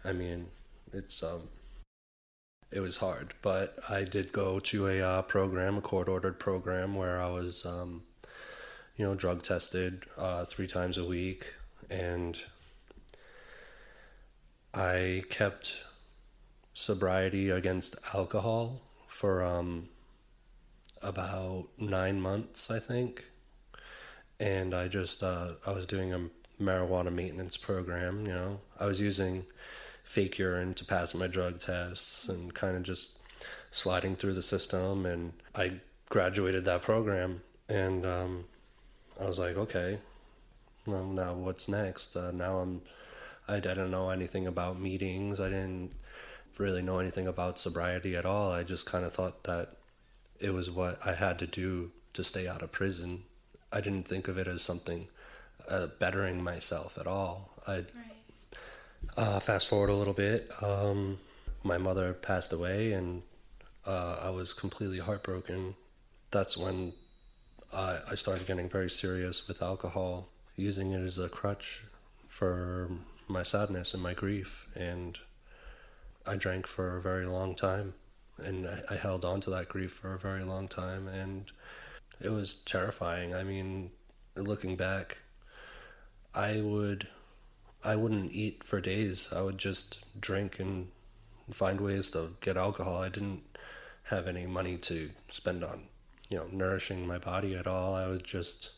I 0.04 0.12
mean, 0.12 0.46
it's 0.92 1.22
um, 1.22 1.48
it 2.70 2.80
was 2.80 2.98
hard, 2.98 3.34
but 3.42 3.76
I 3.88 4.04
did 4.04 4.32
go 4.32 4.58
to 4.60 4.88
a 4.88 5.00
uh, 5.00 5.22
program, 5.22 5.78
a 5.78 5.80
court 5.80 6.08
ordered 6.08 6.38
program, 6.38 6.94
where 6.94 7.20
I 7.20 7.28
was, 7.28 7.64
um, 7.64 8.02
you 8.96 9.04
know, 9.04 9.14
drug 9.14 9.42
tested 9.42 10.04
uh, 10.18 10.44
three 10.44 10.66
times 10.66 10.98
a 10.98 11.04
week, 11.04 11.54
and 11.88 12.38
I 14.74 15.22
kept 15.30 15.76
sobriety 16.74 17.48
against 17.48 17.96
alcohol 18.14 18.82
for 19.06 19.42
um, 19.42 19.88
about 21.02 21.68
nine 21.78 22.20
months, 22.20 22.70
I 22.70 22.78
think. 22.78 23.24
And 24.38 24.74
I 24.74 24.88
just, 24.88 25.22
uh, 25.22 25.52
I 25.66 25.70
was 25.70 25.86
doing 25.86 26.12
a 26.12 26.28
marijuana 26.60 27.10
maintenance 27.10 27.56
program, 27.56 28.26
you 28.26 28.34
know. 28.34 28.60
I 28.78 28.84
was 28.84 29.00
using 29.00 29.46
fake 30.06 30.38
urine 30.38 30.72
to 30.72 30.84
pass 30.84 31.14
my 31.14 31.26
drug 31.26 31.58
tests 31.58 32.28
and 32.28 32.54
kind 32.54 32.76
of 32.76 32.84
just 32.84 33.18
sliding 33.72 34.14
through 34.14 34.34
the 34.34 34.40
system. 34.40 35.04
And 35.04 35.32
I 35.54 35.80
graduated 36.08 36.64
that 36.64 36.82
program. 36.82 37.42
And 37.68 38.06
um, 38.06 38.44
I 39.20 39.26
was 39.26 39.40
like, 39.40 39.56
okay, 39.56 39.98
well, 40.86 41.04
now 41.04 41.34
what's 41.34 41.68
next? 41.68 42.16
Uh, 42.16 42.30
now 42.30 42.60
I'm, 42.60 42.82
I 43.48 43.58
didn't 43.58 43.90
know 43.90 44.10
anything 44.10 44.46
about 44.46 44.80
meetings. 44.80 45.40
I 45.40 45.48
didn't 45.48 45.90
really 46.56 46.82
know 46.82 47.00
anything 47.00 47.26
about 47.26 47.58
sobriety 47.58 48.14
at 48.14 48.24
all. 48.24 48.52
I 48.52 48.62
just 48.62 48.86
kind 48.86 49.04
of 49.04 49.12
thought 49.12 49.42
that 49.44 49.76
it 50.38 50.54
was 50.54 50.70
what 50.70 51.04
I 51.04 51.14
had 51.14 51.40
to 51.40 51.48
do 51.48 51.90
to 52.12 52.22
stay 52.22 52.46
out 52.46 52.62
of 52.62 52.70
prison. 52.70 53.24
I 53.72 53.80
didn't 53.80 54.06
think 54.06 54.28
of 54.28 54.38
it 54.38 54.46
as 54.46 54.62
something 54.62 55.08
uh, 55.68 55.88
bettering 55.98 56.42
myself 56.44 56.96
at 56.96 57.08
all. 57.08 57.50
I 57.66 57.72
right. 57.72 58.15
Uh, 59.16 59.40
fast 59.40 59.68
forward 59.68 59.90
a 59.90 59.94
little 59.94 60.14
bit. 60.14 60.50
Um, 60.62 61.18
my 61.62 61.78
mother 61.78 62.12
passed 62.12 62.52
away, 62.52 62.92
and 62.92 63.22
uh, 63.86 64.18
I 64.22 64.30
was 64.30 64.52
completely 64.52 64.98
heartbroken. 64.98 65.74
That's 66.30 66.56
when 66.56 66.92
I, 67.72 67.98
I 68.10 68.14
started 68.14 68.46
getting 68.46 68.68
very 68.68 68.90
serious 68.90 69.48
with 69.48 69.62
alcohol, 69.62 70.28
using 70.56 70.92
it 70.92 71.02
as 71.02 71.18
a 71.18 71.28
crutch 71.28 71.84
for 72.28 72.90
my 73.28 73.42
sadness 73.42 73.94
and 73.94 74.02
my 74.02 74.14
grief. 74.14 74.68
And 74.74 75.18
I 76.26 76.36
drank 76.36 76.66
for 76.66 76.96
a 76.96 77.00
very 77.00 77.26
long 77.26 77.54
time, 77.54 77.94
and 78.38 78.66
I, 78.66 78.94
I 78.94 78.96
held 78.96 79.24
on 79.24 79.40
to 79.42 79.50
that 79.50 79.68
grief 79.68 79.92
for 79.92 80.14
a 80.14 80.18
very 80.18 80.44
long 80.44 80.68
time, 80.68 81.08
and 81.08 81.46
it 82.20 82.30
was 82.30 82.54
terrifying. 82.54 83.34
I 83.34 83.44
mean, 83.44 83.90
looking 84.34 84.76
back, 84.76 85.18
I 86.34 86.60
would 86.60 87.08
I 87.86 87.94
wouldn't 87.94 88.32
eat 88.32 88.64
for 88.64 88.80
days. 88.80 89.32
I 89.32 89.42
would 89.42 89.58
just 89.58 90.04
drink 90.20 90.58
and 90.58 90.88
find 91.52 91.80
ways 91.80 92.10
to 92.10 92.30
get 92.40 92.56
alcohol. 92.56 93.00
I 93.00 93.08
didn't 93.08 93.42
have 94.04 94.26
any 94.26 94.46
money 94.46 94.76
to 94.76 95.10
spend 95.28 95.62
on, 95.62 95.84
you 96.28 96.36
know, 96.36 96.46
nourishing 96.50 97.06
my 97.06 97.18
body 97.18 97.54
at 97.54 97.68
all. 97.68 97.94
I 97.94 98.08
would 98.08 98.24
just 98.24 98.72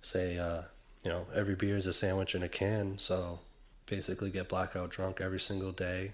say, 0.00 0.38
uh, 0.38 0.62
you 1.04 1.10
know, 1.10 1.26
every 1.34 1.54
beer 1.54 1.76
is 1.76 1.86
a 1.86 1.92
sandwich 1.92 2.34
in 2.34 2.42
a 2.42 2.48
can. 2.48 2.98
So 2.98 3.40
basically, 3.84 4.30
get 4.30 4.48
blackout 4.48 4.88
drunk 4.88 5.20
every 5.20 5.40
single 5.40 5.72
day 5.72 6.12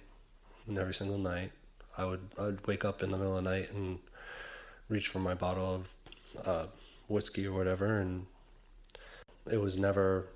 and 0.66 0.78
every 0.78 0.94
single 0.94 1.18
night. 1.18 1.52
I 1.96 2.04
would 2.04 2.30
I 2.36 2.42
would 2.42 2.66
wake 2.66 2.84
up 2.84 3.02
in 3.02 3.12
the 3.12 3.18
middle 3.18 3.36
of 3.36 3.44
the 3.44 3.50
night 3.50 3.72
and 3.72 4.00
reach 4.88 5.06
for 5.06 5.20
my 5.20 5.34
bottle 5.34 5.74
of 5.74 5.90
uh, 6.44 6.66
whiskey 7.06 7.46
or 7.46 7.52
whatever, 7.52 8.00
and 8.00 8.26
it 9.50 9.60
was 9.60 9.78
never. 9.78 10.26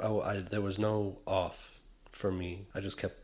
Oh, 0.00 0.20
I 0.20 0.40
there 0.40 0.60
was 0.60 0.78
no 0.78 1.18
off 1.26 1.80
for 2.10 2.30
me. 2.30 2.66
I 2.74 2.80
just 2.80 2.98
kept 2.98 3.16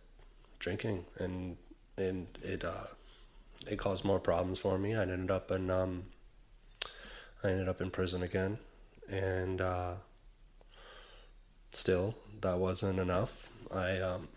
drinking, 0.59 1.05
and 1.19 1.57
and 1.97 2.27
it 2.43 2.65
uh, 2.65 2.89
it 3.67 3.79
caused 3.79 4.05
more 4.05 4.21
problems 4.21 4.59
for 4.59 4.79
me. 4.79 4.95
I 4.95 5.03
ended 5.03 5.31
up 5.31 5.51
in 5.51 5.71
um, 5.71 6.05
I 7.43 7.49
ended 7.51 7.69
up 7.69 7.81
in 7.81 7.91
prison 7.91 8.23
again, 8.23 8.59
and 9.09 9.61
uh, 9.61 9.95
still 11.73 12.15
that 12.41 12.59
wasn't 12.59 12.99
enough. 12.99 13.51
I 13.73 13.99
um, 13.99 14.29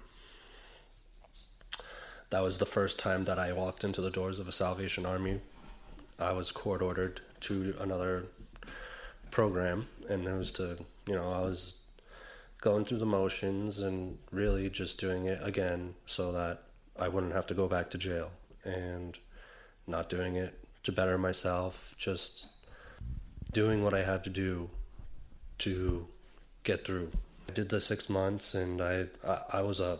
that 2.29 2.41
was 2.41 2.57
the 2.57 2.65
first 2.65 2.97
time 2.97 3.25
that 3.25 3.37
I 3.37 3.51
walked 3.51 3.83
into 3.83 4.01
the 4.01 4.09
doors 4.09 4.39
of 4.39 4.47
a 4.47 4.51
Salvation 4.53 5.05
Army. 5.05 5.41
I 6.17 6.31
was 6.31 6.51
court 6.51 6.81
ordered 6.81 7.21
to 7.41 7.75
another 7.79 8.25
program, 9.31 9.87
and 10.09 10.25
it 10.25 10.33
was 10.33 10.51
to, 10.53 10.77
you 11.07 11.15
know, 11.15 11.31
I 11.31 11.41
was 11.41 11.80
going 12.61 12.85
through 12.85 12.99
the 12.99 13.05
motions 13.05 13.79
and 13.79 14.17
really 14.31 14.69
just 14.69 14.99
doing 14.99 15.25
it 15.25 15.39
again 15.41 15.95
so 16.05 16.31
that 16.31 16.63
I 16.97 17.07
wouldn't 17.07 17.33
have 17.33 17.47
to 17.47 17.53
go 17.53 17.67
back 17.67 17.89
to 17.89 17.97
jail 17.97 18.31
and 18.63 19.17
not 19.87 20.09
doing 20.09 20.35
it 20.35 20.57
to 20.83 20.91
better 20.91 21.17
myself, 21.17 21.95
just 21.97 22.47
doing 23.51 23.83
what 23.83 23.93
I 23.93 24.03
had 24.03 24.23
to 24.23 24.29
do 24.29 24.69
to 25.59 26.07
get 26.63 26.85
through. 26.85 27.11
I 27.49 27.53
did 27.53 27.69
the 27.69 27.81
six 27.81 28.09
months, 28.09 28.53
and 28.53 28.81
I 28.81 29.07
I, 29.27 29.41
I 29.53 29.61
was 29.61 29.79
a 29.79 29.99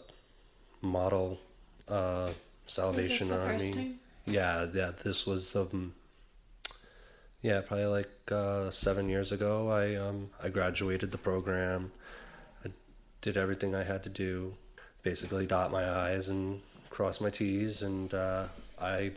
model 0.81 1.39
uh, 1.87 2.31
Salvation 2.65 3.31
Army. 3.31 3.95
Yeah, 4.25 4.67
yeah. 4.73 4.91
This 5.03 5.25
was 5.25 5.55
um, 5.55 5.93
yeah, 7.41 7.61
probably 7.61 7.87
like 7.87 8.31
uh, 8.31 8.69
seven 8.69 9.09
years 9.09 9.31
ago. 9.31 9.69
I 9.69 9.95
um, 9.95 10.29
I 10.43 10.49
graduated 10.49 11.11
the 11.11 11.17
program. 11.17 11.91
Did 13.21 13.37
everything 13.37 13.75
I 13.75 13.83
had 13.83 14.03
to 14.03 14.09
do. 14.09 14.55
Basically, 15.03 15.45
dot 15.45 15.71
my 15.71 15.89
i's 15.89 16.29
and 16.29 16.61
cross 16.89 17.21
my 17.21 17.29
t's, 17.29 17.81
and 17.81 18.13
uh, 18.13 18.45
I 18.79 19.11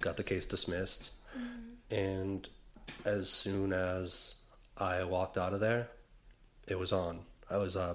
got 0.00 0.16
the 0.16 0.24
case 0.24 0.46
dismissed. 0.46 1.10
Mm-hmm. 1.36 1.94
And 1.94 2.48
as 3.04 3.30
soon 3.30 3.72
as 3.72 4.36
I 4.78 5.04
walked 5.04 5.38
out 5.38 5.52
of 5.52 5.60
there, 5.60 5.88
it 6.66 6.78
was 6.78 6.92
on. 6.92 7.20
I 7.50 7.58
was 7.58 7.76
uh, 7.76 7.94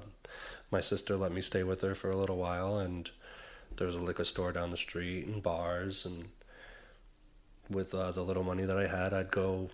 my 0.72 0.80
sister 0.82 1.18
let 1.18 1.32
me 1.34 1.42
stay 1.42 1.64
with 1.64 1.82
her 1.82 1.96
for 1.96 2.10
a 2.10 2.18
little 2.18 2.38
while, 2.38 2.78
and 2.78 3.10
there 3.78 3.88
was 3.88 3.96
a 3.96 4.02
liquor 4.02 4.24
store 4.24 4.52
down 4.52 4.72
the 4.72 4.78
street 4.78 5.26
and 5.26 5.42
bars 5.42 6.06
and 6.06 6.30
with 7.70 7.94
uh, 7.94 8.12
the 8.12 8.24
little 8.24 8.44
money 8.44 8.64
that 8.64 8.78
I 8.78 8.88
had, 8.88 9.14
I'd 9.14 9.32
go 9.32 9.70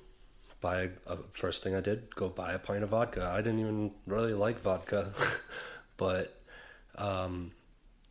buy 0.62 0.89
a, 1.07 1.17
first 1.31 1.63
thing 1.63 1.75
I 1.75 1.81
did 1.81 2.13
go 2.15 2.29
buy 2.29 2.53
a 2.53 2.59
pint 2.59 2.83
of 2.83 2.89
vodka. 2.89 3.31
I 3.33 3.38
didn't 3.38 3.59
even 3.59 3.91
really 4.07 4.33
like 4.33 4.59
vodka, 4.59 5.12
but 5.97 6.41
um, 6.97 7.51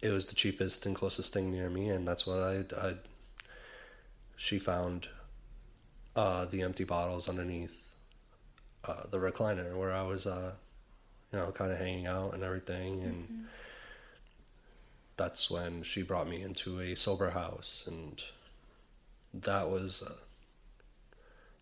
it 0.00 0.10
was 0.10 0.26
the 0.26 0.34
cheapest 0.34 0.86
and 0.86 0.94
closest 0.94 1.32
thing 1.32 1.50
near 1.50 1.70
me, 1.70 1.88
and 1.88 2.06
that's 2.06 2.26
what 2.26 2.38
I. 2.38 2.64
I 2.76 2.94
she 4.36 4.58
found 4.58 5.08
uh, 6.16 6.44
the 6.46 6.62
empty 6.62 6.84
bottles 6.84 7.28
underneath 7.28 7.94
uh, 8.84 9.04
the 9.10 9.18
recliner 9.18 9.76
where 9.76 9.92
I 9.92 10.02
was, 10.02 10.26
uh, 10.26 10.52
you 11.32 11.38
know, 11.38 11.52
kind 11.52 11.70
of 11.70 11.78
hanging 11.78 12.06
out 12.06 12.34
and 12.34 12.42
everything, 12.42 13.02
and. 13.02 13.24
Mm-hmm 13.24 13.44
that's 15.16 15.50
when 15.50 15.82
she 15.82 16.02
brought 16.02 16.28
me 16.28 16.42
into 16.42 16.80
a 16.80 16.94
sober 16.94 17.30
house 17.30 17.84
and 17.86 18.22
that 19.32 19.68
was 19.70 20.02
a 20.02 20.12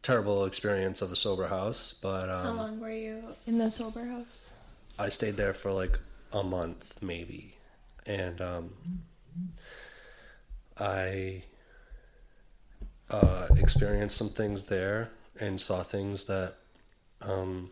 terrible 0.02 0.44
experience 0.44 1.00
of 1.00 1.12
a 1.12 1.16
sober 1.16 1.48
house 1.48 1.94
but 2.02 2.28
um, 2.28 2.44
how 2.44 2.52
long 2.52 2.80
were 2.80 2.90
you 2.90 3.22
in 3.46 3.58
the 3.58 3.70
sober 3.70 4.04
house 4.04 4.52
i 4.98 5.08
stayed 5.08 5.36
there 5.36 5.54
for 5.54 5.70
like 5.72 5.98
a 6.32 6.42
month 6.42 6.96
maybe 7.00 7.54
and 8.06 8.40
um, 8.40 8.70
i 10.78 11.42
uh, 13.10 13.46
experienced 13.56 14.16
some 14.16 14.28
things 14.28 14.64
there 14.64 15.10
and 15.38 15.60
saw 15.60 15.82
things 15.82 16.24
that 16.24 16.54
um, 17.20 17.70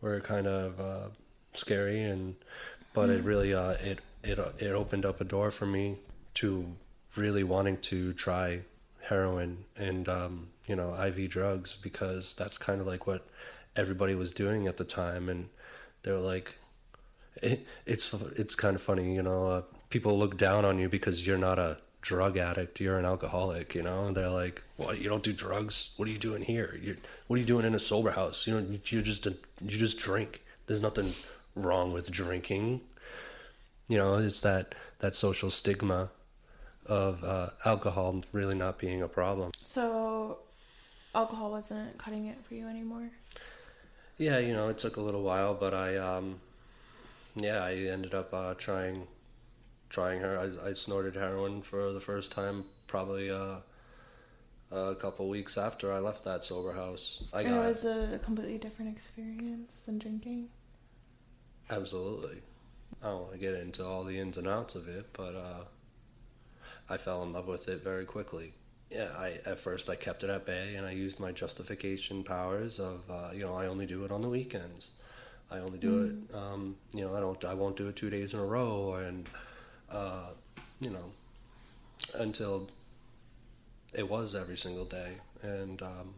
were 0.00 0.20
kind 0.20 0.46
of 0.46 0.80
uh, 0.80 1.08
scary 1.54 2.02
and 2.02 2.34
but 2.92 3.08
mm. 3.08 3.18
it 3.18 3.24
really 3.24 3.54
uh, 3.54 3.70
it 3.70 4.00
it 4.22 4.38
it 4.58 4.72
opened 4.72 5.06
up 5.06 5.20
a 5.20 5.24
door 5.24 5.50
for 5.50 5.66
me 5.66 5.96
to 6.34 6.66
really 7.16 7.44
wanting 7.44 7.76
to 7.76 8.12
try 8.12 8.60
heroin 9.08 9.64
and 9.76 10.08
um, 10.08 10.48
you 10.66 10.76
know 10.76 10.94
IV 10.94 11.30
drugs 11.30 11.76
because 11.80 12.34
that's 12.34 12.58
kind 12.58 12.80
of 12.80 12.86
like 12.86 13.06
what 13.06 13.26
everybody 13.76 14.14
was 14.14 14.32
doing 14.32 14.66
at 14.66 14.76
the 14.76 14.84
time, 14.84 15.28
and 15.28 15.48
they're 16.02 16.18
like, 16.18 16.58
it, 17.36 17.66
it's 17.86 18.12
it's 18.36 18.54
kind 18.54 18.76
of 18.76 18.82
funny, 18.82 19.14
you 19.14 19.22
know. 19.22 19.46
Uh, 19.46 19.62
people 19.90 20.18
look 20.18 20.36
down 20.36 20.64
on 20.64 20.78
you 20.78 20.88
because 20.88 21.26
you're 21.26 21.38
not 21.38 21.58
a 21.58 21.78
drug 22.00 22.36
addict, 22.36 22.80
you're 22.80 22.98
an 22.98 23.04
alcoholic, 23.04 23.74
you 23.74 23.82
know. 23.82 24.06
And 24.06 24.16
they're 24.16 24.28
like, 24.28 24.62
"Well, 24.76 24.94
you 24.94 25.08
don't 25.08 25.22
do 25.22 25.32
drugs. 25.32 25.92
What 25.96 26.08
are 26.08 26.12
you 26.12 26.18
doing 26.18 26.42
here? 26.42 26.78
You 26.80 26.96
what 27.26 27.36
are 27.36 27.40
you 27.40 27.46
doing 27.46 27.64
in 27.64 27.74
a 27.74 27.80
sober 27.80 28.12
house? 28.12 28.46
You 28.46 28.60
know, 28.60 28.66
you 28.84 29.02
just 29.02 29.26
you 29.26 29.78
just 29.78 29.98
drink. 29.98 30.42
There's 30.66 30.82
nothing 30.82 31.12
wrong 31.54 31.92
with 31.92 32.10
drinking." 32.10 32.82
You 33.88 33.98
know, 33.98 34.16
it's 34.16 34.40
that 34.40 34.74
that 35.00 35.14
social 35.14 35.50
stigma 35.50 36.10
of 36.86 37.22
uh, 37.22 37.50
alcohol 37.64 38.22
really 38.32 38.54
not 38.54 38.78
being 38.78 39.02
a 39.02 39.08
problem. 39.08 39.50
So, 39.64 40.38
alcohol 41.14 41.50
wasn't 41.50 41.98
cutting 41.98 42.26
it 42.26 42.44
for 42.44 42.54
you 42.54 42.68
anymore. 42.68 43.10
Yeah, 44.18 44.38
you 44.38 44.52
know, 44.52 44.68
it 44.68 44.78
took 44.78 44.96
a 44.96 45.00
little 45.00 45.22
while, 45.22 45.54
but 45.54 45.74
I, 45.74 45.96
um, 45.96 46.40
yeah, 47.34 47.64
I 47.64 47.74
ended 47.74 48.14
up 48.14 48.32
uh, 48.32 48.54
trying, 48.54 49.06
trying 49.88 50.20
her. 50.20 50.38
I, 50.38 50.70
I 50.70 50.72
snorted 50.74 51.16
heroin 51.16 51.62
for 51.62 51.92
the 51.92 52.00
first 52.00 52.30
time 52.32 52.64
probably 52.86 53.30
uh, 53.30 53.56
a 54.70 54.94
couple 54.94 55.28
weeks 55.28 55.58
after 55.58 55.92
I 55.92 55.98
left 55.98 56.24
that 56.24 56.44
sober 56.44 56.72
house. 56.72 57.24
I 57.32 57.42
and 57.42 57.56
it 57.56 57.58
was 57.58 57.84
a 57.84 58.18
completely 58.22 58.58
different 58.58 58.94
experience 58.94 59.82
than 59.82 59.98
drinking. 59.98 60.48
Absolutely. 61.70 62.42
I 63.02 63.06
don't 63.06 63.22
want 63.22 63.32
to 63.32 63.38
get 63.38 63.54
into 63.54 63.84
all 63.84 64.04
the 64.04 64.18
ins 64.18 64.38
and 64.38 64.46
outs 64.46 64.74
of 64.74 64.88
it, 64.88 65.06
but 65.12 65.34
uh, 65.34 65.64
I 66.88 66.96
fell 66.96 67.22
in 67.22 67.32
love 67.32 67.48
with 67.48 67.68
it 67.68 67.82
very 67.82 68.04
quickly. 68.04 68.52
Yeah, 68.94 69.08
I 69.16 69.38
at 69.46 69.58
first 69.58 69.88
I 69.88 69.94
kept 69.94 70.22
it 70.22 70.28
at 70.28 70.44
bay, 70.44 70.74
and 70.76 70.86
I 70.86 70.90
used 70.90 71.18
my 71.18 71.32
justification 71.32 72.22
powers 72.24 72.78
of 72.78 73.10
uh, 73.10 73.30
you 73.32 73.40
know 73.40 73.54
I 73.54 73.66
only 73.66 73.86
do 73.86 74.04
it 74.04 74.12
on 74.12 74.20
the 74.20 74.28
weekends. 74.28 74.90
I 75.50 75.58
only 75.58 75.78
do 75.78 75.90
mm. 75.90 76.30
it, 76.30 76.34
um, 76.34 76.76
you 76.94 77.04
know, 77.04 77.14
I 77.14 77.20
don't, 77.20 77.44
I 77.44 77.52
won't 77.52 77.76
do 77.76 77.88
it 77.88 77.96
two 77.96 78.08
days 78.08 78.32
in 78.32 78.40
a 78.40 78.44
row, 78.44 78.94
and 78.94 79.28
uh, 79.90 80.30
you 80.80 80.90
know, 80.90 81.12
until 82.14 82.70
it 83.92 84.08
was 84.08 84.34
every 84.34 84.56
single 84.56 84.86
day, 84.86 85.12
and 85.42 85.82
um, 85.82 86.14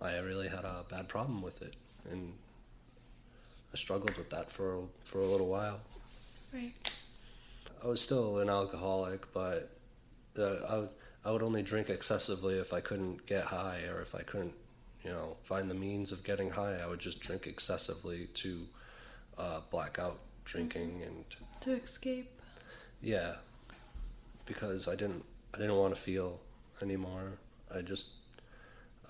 I 0.00 0.16
really 0.18 0.48
had 0.48 0.64
a 0.64 0.84
bad 0.88 1.08
problem 1.08 1.42
with 1.42 1.62
it, 1.62 1.74
and 2.10 2.32
I 3.72 3.76
struggled 3.76 4.16
with 4.16 4.30
that 4.30 4.50
for 4.50 4.82
for 5.04 5.20
a 5.20 5.26
little 5.26 5.48
while. 5.48 5.80
Right. 6.52 6.72
I 7.84 7.86
was 7.86 8.00
still 8.00 8.38
an 8.38 8.48
alcoholic, 8.48 9.32
but 9.32 9.70
uh, 10.38 10.56
I 10.68 10.84
I 11.26 11.32
would 11.32 11.42
only 11.42 11.62
drink 11.62 11.90
excessively 11.90 12.54
if 12.54 12.72
I 12.72 12.80
couldn't 12.80 13.26
get 13.26 13.46
high 13.46 13.80
or 13.92 14.00
if 14.00 14.14
I 14.14 14.22
couldn't, 14.22 14.54
you 15.04 15.10
know, 15.10 15.36
find 15.42 15.68
the 15.68 15.74
means 15.74 16.12
of 16.12 16.22
getting 16.22 16.50
high. 16.50 16.76
I 16.76 16.86
would 16.86 17.00
just 17.00 17.18
drink 17.20 17.48
excessively 17.48 18.28
to 18.34 18.66
uh, 19.36 19.60
black 19.70 19.98
out 19.98 20.20
drinking 20.44 21.02
and 21.04 21.24
To 21.62 21.72
escape. 21.72 22.30
yeah, 23.02 23.32
because 24.46 24.86
I 24.86 24.94
didn't 24.94 25.24
I 25.52 25.58
didn't 25.58 25.74
want 25.76 25.94
to 25.96 26.00
feel 26.00 26.38
anymore. 26.80 27.32
I 27.74 27.80
just 27.82 28.06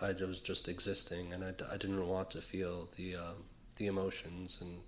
I 0.01 0.13
was 0.13 0.41
just 0.41 0.69
existing, 0.69 1.35
and 1.35 1.45
I, 1.45 1.53
I 1.71 1.77
didn't 1.77 2.07
want 2.09 2.31
to 2.31 2.41
feel 2.41 2.89
the 2.97 3.17
um, 3.17 3.45
the 3.77 3.87
emotions 3.89 4.59
and 4.63 4.79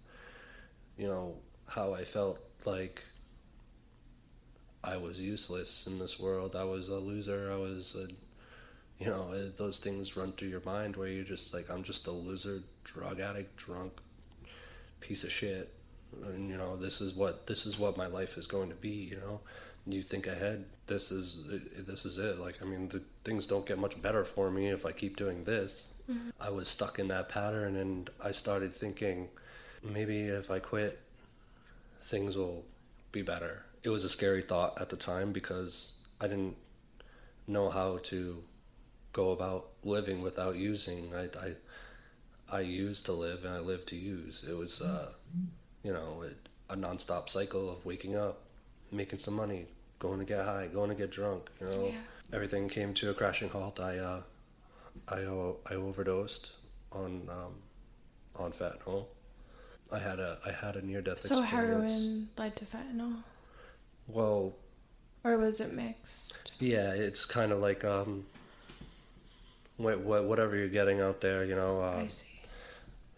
you 0.96 1.06
know 1.06 1.34
how 1.66 1.92
I 1.92 2.04
felt 2.04 2.38
like 2.64 3.04
I 4.82 4.96
was 4.96 5.20
useless 5.20 5.86
in 5.86 5.98
this 5.98 6.18
world. 6.18 6.54
I 6.56 6.64
was 6.64 6.88
a 6.88 6.98
loser. 6.98 7.50
I 7.52 7.56
was 7.56 7.94
a 7.94 8.08
you 9.02 9.10
know 9.10 9.48
those 9.50 9.78
things 9.78 10.16
run 10.16 10.32
through 10.32 10.48
your 10.48 10.62
mind 10.64 10.96
where 10.96 11.08
you're 11.08 11.24
just 11.24 11.54
like 11.54 11.70
I'm 11.70 11.82
just 11.82 12.06
a 12.06 12.10
loser, 12.10 12.62
drug 12.84 13.20
addict, 13.20 13.56
drunk 13.56 13.92
piece 15.00 15.24
of 15.24 15.30
shit 15.30 15.72
and 16.24 16.48
you 16.48 16.56
know 16.56 16.76
this 16.76 17.00
is 17.00 17.14
what 17.14 17.46
this 17.46 17.66
is 17.66 17.78
what 17.78 17.96
my 17.96 18.06
life 18.06 18.36
is 18.38 18.46
going 18.46 18.68
to 18.68 18.74
be 18.74 18.88
you 18.88 19.16
know 19.16 19.40
you 19.86 20.02
think 20.02 20.26
ahead 20.26 20.64
this 20.86 21.10
is 21.10 21.44
this 21.86 22.04
is 22.04 22.18
it 22.18 22.38
like 22.38 22.56
i 22.62 22.64
mean 22.64 22.88
the 22.88 23.02
things 23.24 23.46
don't 23.46 23.66
get 23.66 23.78
much 23.78 24.00
better 24.02 24.24
for 24.24 24.50
me 24.50 24.68
if 24.68 24.84
i 24.86 24.92
keep 24.92 25.16
doing 25.16 25.44
this 25.44 25.88
Mm-hmm. 26.10 26.30
i 26.40 26.48
was 26.48 26.68
stuck 26.68 26.98
in 26.98 27.08
that 27.08 27.28
pattern 27.28 27.76
and 27.76 28.08
i 28.24 28.30
started 28.30 28.72
thinking 28.72 29.28
maybe 29.82 30.22
if 30.22 30.50
i 30.50 30.58
quit 30.58 30.98
things 32.00 32.34
will 32.34 32.64
be 33.12 33.20
better 33.20 33.66
it 33.82 33.88
was 33.90 34.04
a 34.04 34.08
scary 34.08 34.42
thought 34.42 34.80
at 34.80 34.88
the 34.88 34.96
time 34.96 35.32
because 35.32 35.92
i 36.20 36.26
didn't 36.26 36.56
know 37.46 37.68
how 37.70 37.98
to 37.98 38.42
go 39.12 39.30
about 39.30 39.68
living 39.84 40.20
without 40.22 40.56
using 40.56 41.14
i 41.14 41.24
i 41.46 41.54
I 42.50 42.60
used 42.60 43.04
to 43.04 43.12
live 43.12 43.44
and 43.44 43.52
I 43.52 43.58
lived 43.58 43.88
to 43.88 43.96
use. 43.96 44.42
It 44.48 44.56
was, 44.56 44.80
uh, 44.80 45.12
you 45.82 45.92
know, 45.92 46.22
it, 46.22 46.48
a 46.70 46.76
nonstop 46.76 47.28
cycle 47.28 47.68
of 47.70 47.84
waking 47.84 48.16
up, 48.16 48.40
making 48.90 49.18
some 49.18 49.34
money, 49.34 49.66
going 49.98 50.18
to 50.18 50.24
get 50.24 50.46
high, 50.46 50.66
going 50.72 50.88
to 50.88 50.94
get 50.96 51.10
drunk. 51.10 51.50
You 51.60 51.66
know, 51.66 51.84
Yeah. 51.88 52.00
everything 52.32 52.70
came 52.70 52.94
to 52.94 53.10
a 53.10 53.14
crashing 53.14 53.50
halt. 53.50 53.78
I, 53.80 53.98
uh, 53.98 54.22
I, 55.08 55.18
I 55.70 55.74
overdosed 55.74 56.52
on, 56.90 57.28
um, 57.28 57.54
on 58.36 58.52
fentanyl. 58.52 59.08
I 59.92 59.98
had 59.98 60.18
a, 60.18 60.38
I 60.46 60.52
had 60.52 60.74
a 60.76 60.80
near 60.80 61.02
death 61.02 61.18
So 61.18 61.42
experience. 61.42 61.92
heroin 61.92 62.28
led 62.38 62.56
to 62.56 62.64
fentanyl, 62.64 63.16
Well, 64.08 64.54
or 65.24 65.36
was 65.38 65.60
it 65.60 65.72
mixed? 65.72 66.34
yeah, 66.60 66.90
it's 66.92 67.24
kind 67.26 67.52
of 67.52 67.60
like, 67.60 67.84
um, 67.84 68.24
what, 69.76 70.00
what, 70.00 70.24
whatever 70.24 70.56
you're 70.56 70.68
getting 70.68 71.00
out 71.00 71.20
there, 71.20 71.44
you 71.44 71.54
know, 71.54 71.80
uh, 71.82 72.02
I 72.04 72.08
see. 72.08 72.26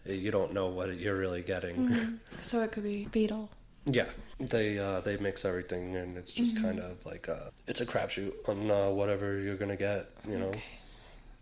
you 0.05 0.31
don't 0.31 0.53
know 0.53 0.67
what 0.67 0.95
you're 0.97 1.17
really 1.17 1.41
getting. 1.41 1.87
Mhm. 1.87 2.17
So 2.41 2.61
it 2.61 2.71
could 2.71 2.83
be 2.83 3.05
beetle. 3.11 3.49
Yeah, 3.85 4.05
they 4.39 4.77
uh, 4.77 4.99
they 5.01 5.17
mix 5.17 5.43
everything, 5.45 5.95
and 5.95 6.17
it's 6.17 6.33
just 6.33 6.55
Mm-hmm. 6.55 6.65
kind 6.65 6.79
of 6.79 7.03
like 7.05 7.27
uh 7.29 7.49
it's 7.67 7.81
a 7.81 7.85
crapshoot 7.85 8.33
on 8.47 8.69
uh, 8.69 8.89
whatever 8.89 9.39
you're 9.39 9.55
gonna 9.57 9.75
get. 9.75 10.09
You 10.27 10.37
know, 10.39 10.47
Okay. 10.47 10.63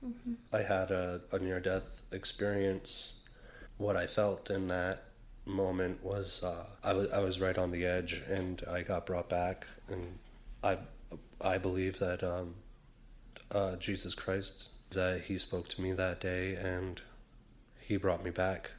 Mm-hmm. 0.05 0.33
I 0.53 0.61
had 0.61 0.91
a, 0.91 1.19
a 1.33 1.39
near 1.39 1.59
death 1.59 2.01
experience. 2.13 3.13
What 3.77 3.95
I 3.97 4.07
felt 4.07 4.49
in 4.49 4.67
that 4.67 5.03
moment 5.49 6.03
was 6.03 6.43
uh, 6.43 6.65
I 6.83 6.93
was 6.93 7.11
I 7.11 7.19
was 7.19 7.41
right 7.41 7.57
on 7.57 7.71
the 7.71 7.85
edge, 7.85 8.21
and 8.29 8.63
I 8.69 8.81
got 8.81 9.05
brought 9.05 9.29
back, 9.29 9.67
and 9.89 10.19
I 10.63 10.77
I 11.41 11.57
believe 11.57 11.99
that 11.99 12.23
um, 12.23 12.55
uh, 13.51 13.75
Jesus 13.75 14.15
Christ 14.15 14.69
that 14.91 15.23
He 15.23 15.37
spoke 15.37 15.67
to 15.69 15.81
me 15.81 15.91
that 15.93 16.21
day, 16.21 16.55
and 16.55 17.01
He 17.79 17.97
brought 17.97 18.23
me 18.23 18.31
back. 18.31 18.71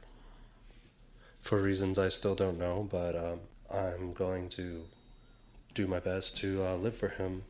For 1.39 1.59
reasons 1.59 1.97
I 1.97 2.09
still 2.09 2.35
don't 2.35 2.59
know, 2.59 2.87
but 2.89 3.15
um, 3.15 3.39
I'm 3.71 4.13
going 4.13 4.49
to 4.49 4.83
do 5.73 5.87
my 5.87 5.99
best 5.99 6.37
to 6.37 6.63
uh, 6.63 6.75
live 6.75 6.95
for 6.95 7.09
Him. 7.09 7.43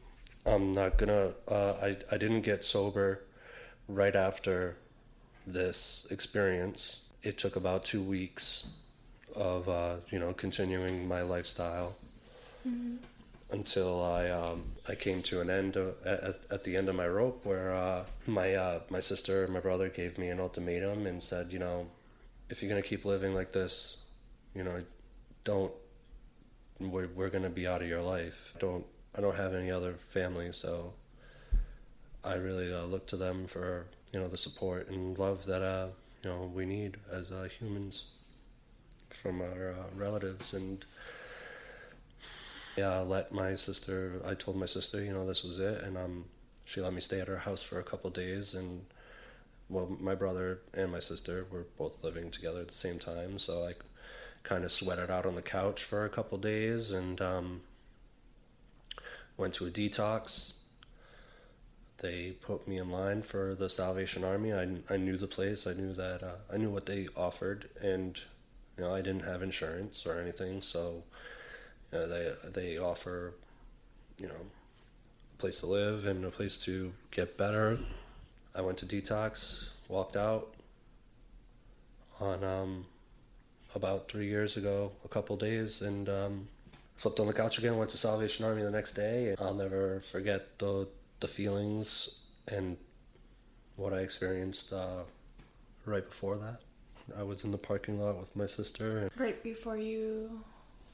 I'm 0.46 0.74
not 0.74 0.98
gonna. 0.98 1.34
Uh, 1.48 1.74
I 1.82 1.98
I 2.12 2.18
didn't 2.18 2.42
get 2.42 2.66
sober 2.66 3.24
right 3.88 4.16
after 4.16 4.78
this 5.46 6.08
experience. 6.10 7.02
It 7.24 7.38
took 7.38 7.56
about 7.56 7.86
two 7.86 8.02
weeks 8.02 8.66
of 9.36 9.70
uh, 9.70 9.96
you 10.10 10.20
know 10.20 10.34
continuing 10.34 11.08
my 11.08 11.22
lifestyle 11.22 11.96
until 13.52 14.04
I 14.04 14.30
um, 14.30 14.64
I 14.88 14.96
came 14.96 15.22
to 15.24 15.42
an 15.42 15.50
end 15.50 15.76
of, 15.76 15.96
at, 16.06 16.40
at 16.50 16.64
the 16.64 16.78
end 16.78 16.90
of 16.90 16.96
my 16.96 17.08
rope 17.08 17.46
where 17.46 17.74
uh, 17.74 18.06
my 18.28 18.56
uh, 18.56 18.80
my 18.90 19.00
sister 19.00 19.44
and 19.44 19.54
my 19.54 19.60
brother 19.60 19.90
gave 19.90 20.18
me 20.18 20.30
an 20.30 20.40
ultimatum 20.40 21.06
and 21.06 21.22
said 21.22 21.52
you 21.52 21.60
know 21.60 21.88
if 22.50 22.62
you're 22.62 22.70
gonna 22.70 22.82
keep 22.82 23.06
living 23.06 23.34
like 23.34 23.52
this 23.52 23.98
you 24.56 24.64
know 24.64 24.82
don't 25.44 25.72
we're, 26.80 27.08
we're 27.08 27.30
gonna 27.30 27.50
be 27.50 27.68
out 27.68 27.82
of 27.82 27.88
your 27.88 28.02
life. 28.02 28.56
Don't 28.60 28.86
I 29.16 29.22
don't 29.22 29.36
have 29.36 29.54
any 29.54 29.70
other 29.70 29.96
family 30.10 30.54
so 30.54 30.94
I 32.24 32.36
really 32.36 32.74
uh, 32.74 32.84
look 32.84 33.08
to 33.08 33.18
them 33.18 33.46
for 33.48 33.88
you 34.14 34.20
know 34.20 34.28
the 34.28 34.38
support 34.38 34.90
and 34.90 35.18
love 35.18 35.46
that 35.46 35.62
uh, 35.62 35.88
you 36.24 36.30
know 36.30 36.52
we 36.54 36.66
need 36.66 36.98
as 37.12 37.32
uh, 37.32 37.48
humans 37.60 38.06
from 39.14 39.42
our 39.42 39.72
uh, 39.72 39.96
relatives 39.96 40.54
and 40.54 40.86
yeah 42.78 42.90
I 42.90 43.02
let 43.02 43.32
my 43.32 43.56
sister 43.56 44.22
I 44.26 44.34
told 44.34 44.58
my 44.58 44.66
sister 44.66 45.04
you 45.04 45.14
know 45.14 45.26
this 45.26 45.44
was 45.44 45.60
it 45.60 45.82
and 45.84 45.98
um 45.98 46.26
she 46.66 46.82
let 46.82 46.94
me 46.94 47.02
stay 47.02 47.20
at 47.20 47.28
her 47.28 47.40
house 47.40 47.64
for 47.64 47.80
a 47.80 47.84
couple 47.84 48.10
days 48.10 48.54
and 48.54 48.86
well 49.70 49.96
my 50.00 50.16
brother 50.16 50.62
and 50.74 50.92
my 50.92 51.00
sister 51.00 51.46
were 51.52 51.66
both 51.78 52.04
living 52.04 52.32
together 52.32 52.62
at 52.62 52.68
the 52.70 52.74
same 52.74 53.00
time 53.00 53.38
so 53.38 53.66
I 53.66 53.74
kind 54.44 54.64
of 54.64 54.72
sweated 54.72 55.12
out 55.12 55.26
on 55.26 55.36
the 55.36 55.42
couch 55.42 55.84
for 55.84 56.06
a 56.06 56.10
couple 56.10 56.38
days 56.38 56.92
and 56.92 57.22
um, 57.22 57.62
went 59.38 59.54
to 59.56 59.68
a 59.68 59.70
detox 59.70 60.54
they 62.02 62.32
put 62.32 62.68
me 62.68 62.78
in 62.78 62.90
line 62.90 63.22
for 63.22 63.54
the 63.54 63.70
Salvation 63.70 64.24
Army. 64.24 64.52
I, 64.52 64.68
I 64.90 64.98
knew 64.98 65.18
the 65.18 65.28
place. 65.28 65.68
I 65.68 65.74
knew 65.74 65.94
that 65.94 66.24
uh, 66.24 66.36
I 66.52 66.58
knew 66.58 66.70
what 66.70 66.88
they 66.88 67.08
offered, 67.16 67.70
and 67.80 68.20
know 68.82 68.94
I 68.94 69.02
didn't 69.02 69.24
have 69.24 69.42
insurance 69.42 70.06
or 70.06 70.20
anything, 70.20 70.62
so 70.62 71.04
you 71.92 72.00
know, 72.00 72.08
they 72.08 72.32
they 72.54 72.78
offer 72.78 73.34
you 74.18 74.28
know 74.28 74.42
a 75.34 75.38
place 75.38 75.60
to 75.62 75.66
live 75.68 76.06
and 76.06 76.26
a 76.26 76.32
place 76.32 76.58
to 76.66 76.94
get 77.12 77.38
better. 77.38 77.80
I 78.54 78.62
went 78.62 78.78
to 78.80 78.86
detox, 78.86 79.70
walked 79.88 80.18
out 80.18 80.54
on 82.20 82.44
um, 82.44 82.86
about 83.74 84.10
three 84.10 84.28
years 84.28 84.58
ago, 84.58 84.92
a 85.06 85.08
couple 85.08 85.38
days, 85.38 85.82
and 85.82 86.10
um, 86.10 86.48
slept 86.98 87.20
on 87.20 87.28
the 87.28 87.34
couch 87.34 87.58
again. 87.58 87.78
Went 87.78 87.92
to 87.92 87.98
Salvation 87.98 88.46
Army 88.46 88.64
the 88.64 88.72
next 88.72 88.92
day. 88.92 89.36
I'll 89.40 89.54
never 89.54 90.00
forget 90.02 90.60
the 90.60 90.88
the 91.20 91.28
feelings 91.28 92.10
and 92.48 92.78
what 93.76 93.94
I 93.94 94.00
experienced 94.00 94.74
uh, 94.74 95.04
right 95.86 96.08
before 96.08 96.38
that. 96.38 96.62
I 97.18 97.24
was 97.24 97.44
in 97.44 97.52
the 97.52 97.58
parking 97.58 98.00
lot 98.00 98.18
with 98.20 98.36
my 98.36 98.46
sister, 98.46 99.00
and 99.00 99.12
Right 99.18 99.42
before 99.44 99.78
you. 99.78 100.42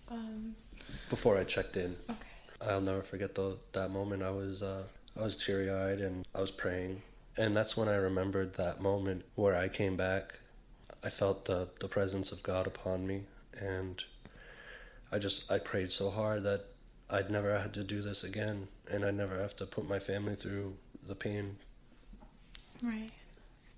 Um, 0.10 0.56
before 1.10 1.38
I 1.38 1.44
checked 1.44 1.76
in, 1.78 1.98
okay. 2.10 2.70
I'll 2.72 2.82
never 2.82 3.02
forget 3.02 3.36
the 3.36 3.58
that 3.74 3.92
moment. 3.92 4.24
I 4.24 4.32
was 4.32 4.64
uh, 4.64 4.84
I 5.20 5.24
was 5.24 5.36
teary 5.38 5.70
eyed 5.70 6.00
and 6.00 6.26
I 6.34 6.42
was 6.42 6.52
praying, 6.52 7.02
and 7.38 7.56
that's 7.56 7.76
when 7.76 7.88
I 7.90 7.96
remembered 7.96 8.54
that 8.56 8.82
moment 8.82 9.26
where 9.36 9.56
I 9.56 9.68
came 9.68 9.98
back. 9.98 10.40
I 11.04 11.10
felt 11.10 11.46
the 11.46 11.68
the 11.80 11.88
presence 11.88 12.32
of 12.32 12.42
God 12.44 12.68
upon 12.68 13.06
me, 13.06 13.24
and 13.60 14.04
I 15.12 15.20
just 15.20 15.52
I 15.52 15.58
prayed 15.60 15.92
so 15.92 16.10
hard 16.10 16.44
that 16.44 16.66
I'd 17.10 17.30
never 17.30 17.58
had 17.60 17.74
to 17.76 17.84
do 17.84 18.02
this 18.02 18.24
again, 18.24 18.68
and 18.90 19.04
I'd 19.06 19.16
never 19.16 19.38
have 19.40 19.56
to 19.58 19.66
put 19.66 19.88
my 19.88 20.00
family 20.00 20.36
through 20.36 20.78
the 21.06 21.16
pain 21.16 21.58
Right. 22.84 23.12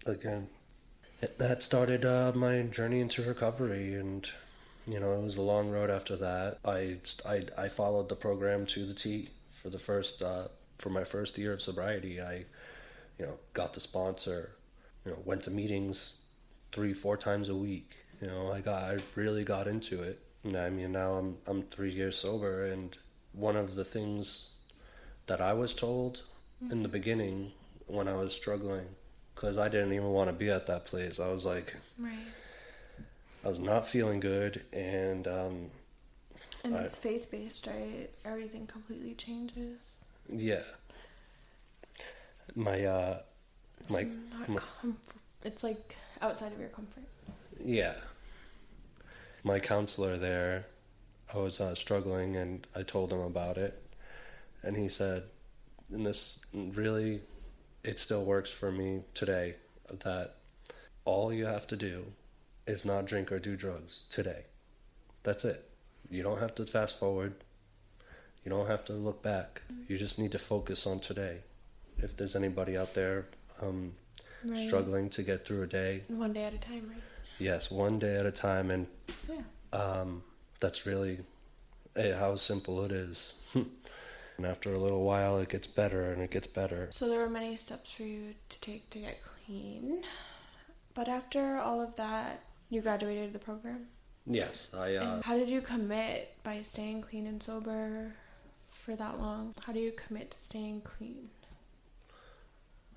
again. 0.06 0.48
That 1.22 1.62
started 1.64 2.06
uh, 2.06 2.32
my 2.34 2.62
journey 2.62 3.02
into 3.02 3.22
recovery, 3.24 3.94
and 3.94 4.30
you 4.88 5.02
know 5.02 5.16
it 5.16 5.22
was 5.22 5.36
a 5.36 5.42
long 5.42 5.70
road 5.70 5.90
after 5.90 6.16
that. 6.16 6.60
I 6.64 6.98
I, 7.28 7.44
I 7.58 7.68
followed 7.68 8.08
the 8.08 8.16
program 8.16 8.66
to 8.68 8.86
the 8.86 8.94
T 8.94 9.32
for 9.52 9.70
the 9.70 9.80
first 9.80 10.24
uh, 10.24 10.48
for 10.78 10.90
my 10.90 11.04
first 11.04 11.38
year 11.38 11.52
of 11.52 11.62
sobriety. 11.62 12.22
I 12.22 12.46
you 13.18 13.26
know 13.26 13.40
got 13.52 13.74
the 13.74 13.82
sponsor, 13.82 14.52
you 15.04 15.12
know 15.12 15.18
went 15.26 15.44
to 15.44 15.52
meetings 15.52 16.20
three 16.72 16.94
four 16.94 17.18
times 17.18 17.50
a 17.50 17.56
week. 17.56 17.98
You 18.22 18.28
know 18.28 18.54
I 18.54 18.62
got 18.62 18.84
I 18.84 18.98
really 19.16 19.44
got 19.44 19.68
into 19.68 20.02
it. 20.02 20.22
And 20.46 20.56
I 20.56 20.70
mean 20.70 20.94
now 20.94 21.16
I'm 21.16 21.38
I'm 21.46 21.64
three 21.64 21.92
years 21.92 22.18
sober, 22.18 22.64
and 22.64 22.98
one 23.34 23.58
of 23.58 23.76
the 23.76 23.84
things 23.84 24.54
that 25.26 25.42
I 25.42 25.52
was 25.52 25.74
told 25.74 26.22
in 26.72 26.82
the 26.82 26.90
beginning 26.90 27.52
when 27.88 28.08
I 28.08 28.16
was 28.16 28.34
struggling 28.34 28.96
because 29.40 29.58
I 29.58 29.70
didn't 29.70 29.94
even 29.94 30.10
want 30.10 30.28
to 30.28 30.34
be 30.34 30.50
at 30.50 30.68
that 30.68 30.84
place. 30.86 31.18
I 31.18 31.30
was 31.30 31.46
like, 31.46 31.74
Right. 31.98 32.18
I 33.46 33.48
was 33.48 33.58
not 33.60 33.88
feeling 33.88 34.20
good, 34.20 34.66
and 34.74 35.26
um, 35.30 35.72
And 36.66 36.76
I- 36.76 36.82
it's 36.84 36.98
faith 36.98 37.32
based, 37.32 37.66
right? 37.68 38.10
Everything 38.26 38.68
completely 38.68 39.14
changes. 39.14 40.04
yeah, 40.30 40.64
My 42.54 42.84
uh, 42.84 43.20
It's 43.80 43.94
my 43.94 44.04
not 44.38 44.50
my- 44.50 44.56
comfort. 44.82 45.16
It's 45.46 45.64
like 45.64 45.96
outside 46.22 46.52
of 46.52 46.60
your 46.60 46.68
comfort. 46.70 47.04
yeah. 47.64 47.96
My 49.42 49.58
counselor 49.60 50.18
there, 50.18 50.66
I 51.34 51.38
was 51.38 51.62
uh, 51.62 51.76
struggling, 51.76 52.36
and 52.36 52.68
I 52.76 52.84
told 52.84 53.14
him 53.14 53.22
about 53.22 53.58
it, 53.58 53.82
and 54.62 54.76
he 54.76 54.90
said, 54.90 55.24
"And 55.90 56.06
this 56.06 56.44
really, 56.54 57.22
it 57.84 58.00
still 58.00 58.24
works 58.24 58.52
for 58.52 58.72
me 58.72 59.02
today. 59.14 59.56
That 60.04 60.36
all 61.06 61.34
you 61.34 61.46
have 61.46 61.66
to 61.68 61.76
do 61.76 62.06
is 62.68 62.86
not 62.86 63.06
drink 63.06 63.32
or 63.32 63.40
do 63.40 63.56
drugs 63.56 64.04
today. 64.10 64.44
That's 65.24 65.44
it. 65.46 65.68
You 66.10 66.22
don't 66.24 66.40
have 66.40 66.54
to 66.56 66.66
fast 66.66 67.00
forward. 67.00 67.34
You 68.46 68.50
don't 68.52 68.68
have 68.68 68.86
to 68.86 68.94
look 68.94 69.22
back. 69.22 69.62
You 69.88 69.98
just 69.98 70.18
need 70.20 70.32
to 70.32 70.40
focus 70.40 70.86
on 70.88 71.00
today. 71.00 71.40
If 71.98 72.16
there's 72.16 72.36
anybody 72.36 72.78
out 72.78 72.94
there 72.94 73.26
um, 73.62 73.94
Right. 74.46 74.66
struggling 74.68 75.10
to 75.10 75.24
get 75.24 75.46
through 75.46 75.64
a 75.64 75.68
day, 75.68 76.04
One 76.08 76.32
day 76.32 76.46
at 76.46 76.54
a 76.54 76.58
time, 76.58 76.90
right? 76.90 77.02
yes, 77.40 77.70
one 77.70 78.00
day 78.00 78.16
at 78.16 78.26
a 78.26 78.32
time, 78.32 78.72
and 78.72 78.88
So 79.28 79.34
yeah. 79.34 79.78
um, 79.78 80.24
that's 80.62 80.86
really 80.86 81.20
eh, 81.98 82.16
how 82.16 82.36
simple 82.38 82.86
it 82.86 82.92
is. 82.94 83.34
and 84.40 84.48
after 84.48 84.74
a 84.74 84.78
little 84.80 85.04
while, 85.04 85.38
it 85.40 85.50
gets 85.50 85.68
better 85.68 86.14
and 86.14 86.22
it 86.22 86.32
gets 86.32 86.48
better. 86.48 86.88
So 86.92 87.10
there 87.10 87.20
were 87.20 87.30
many 87.30 87.58
steps 87.58 87.92
for 87.92 88.04
you 88.04 88.34
to 88.48 88.62
take 88.62 88.90
to 88.92 89.00
get 89.00 89.20
clean. 89.22 90.06
But 90.94 91.10
after 91.10 91.58
all 91.58 91.82
of 91.82 91.94
that, 91.98 92.40
you 92.70 92.80
graduated 92.82 93.34
the 93.34 93.40
program. 93.40 93.88
Yes, 94.26 94.74
I. 94.74 94.96
Uh, 94.96 95.16
And 95.16 95.24
how 95.26 95.36
did 95.36 95.50
you 95.50 95.60
commit 95.60 96.38
by 96.42 96.62
staying 96.62 97.02
clean 97.02 97.28
and 97.28 97.44
sober 97.44 98.14
for 98.72 98.96
that 98.96 99.20
long? 99.20 99.54
How 99.66 99.74
do 99.74 99.80
you 99.82 99.92
commit 99.92 100.32
to 100.32 100.40
staying 100.42 100.82
clean? 100.82 101.30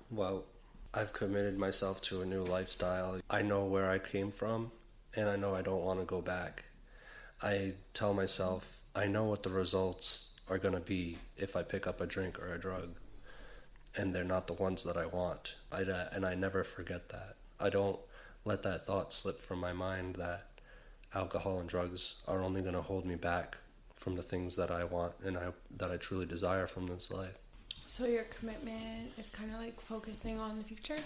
Well, 0.09 0.45
I've 0.93 1.11
committed 1.11 1.57
myself 1.57 1.99
to 2.03 2.21
a 2.21 2.25
new 2.25 2.43
lifestyle. 2.45 3.19
I 3.29 3.41
know 3.41 3.65
where 3.65 3.89
I 3.91 3.99
came 3.99 4.31
from, 4.31 4.71
and 5.13 5.27
I 5.27 5.35
know 5.35 5.53
I 5.53 5.61
don't 5.61 5.83
want 5.83 5.99
to 5.99 6.05
go 6.05 6.21
back. 6.21 6.63
I 7.41 7.73
tell 7.93 8.13
myself 8.13 8.77
I 8.95 9.07
know 9.07 9.25
what 9.25 9.43
the 9.43 9.49
results 9.49 10.29
are 10.49 10.57
going 10.57 10.73
to 10.73 10.79
be 10.79 11.17
if 11.37 11.55
I 11.55 11.63
pick 11.63 11.87
up 11.87 12.01
a 12.01 12.05
drink 12.05 12.39
or 12.39 12.53
a 12.53 12.59
drug, 12.59 12.95
and 13.95 14.13
they're 14.13 14.23
not 14.23 14.47
the 14.47 14.53
ones 14.53 14.83
that 14.83 14.97
I 14.97 15.05
want. 15.05 15.55
I, 15.71 15.81
and 15.81 16.25
I 16.25 16.35
never 16.35 16.63
forget 16.63 17.09
that. 17.09 17.35
I 17.59 17.69
don't 17.69 17.99
let 18.45 18.63
that 18.63 18.85
thought 18.85 19.13
slip 19.13 19.39
from 19.39 19.59
my 19.59 19.73
mind 19.73 20.15
that 20.15 20.47
alcohol 21.15 21.59
and 21.59 21.69
drugs 21.69 22.21
are 22.27 22.41
only 22.41 22.61
going 22.61 22.73
to 22.73 22.81
hold 22.81 23.05
me 23.05 23.15
back 23.15 23.57
from 23.95 24.15
the 24.15 24.21
things 24.21 24.55
that 24.57 24.69
I 24.69 24.83
want 24.83 25.13
and 25.23 25.37
I 25.37 25.49
that 25.77 25.91
I 25.91 25.97
truly 25.97 26.25
desire 26.25 26.67
from 26.67 26.87
this 26.87 27.09
life. 27.09 27.37
So 27.85 28.05
your 28.05 28.23
commitment 28.23 29.11
is 29.17 29.29
kind 29.29 29.51
of 29.53 29.59
like 29.59 29.79
focusing 29.79 30.39
on 30.39 30.57
the 30.57 30.63
future, 30.63 31.01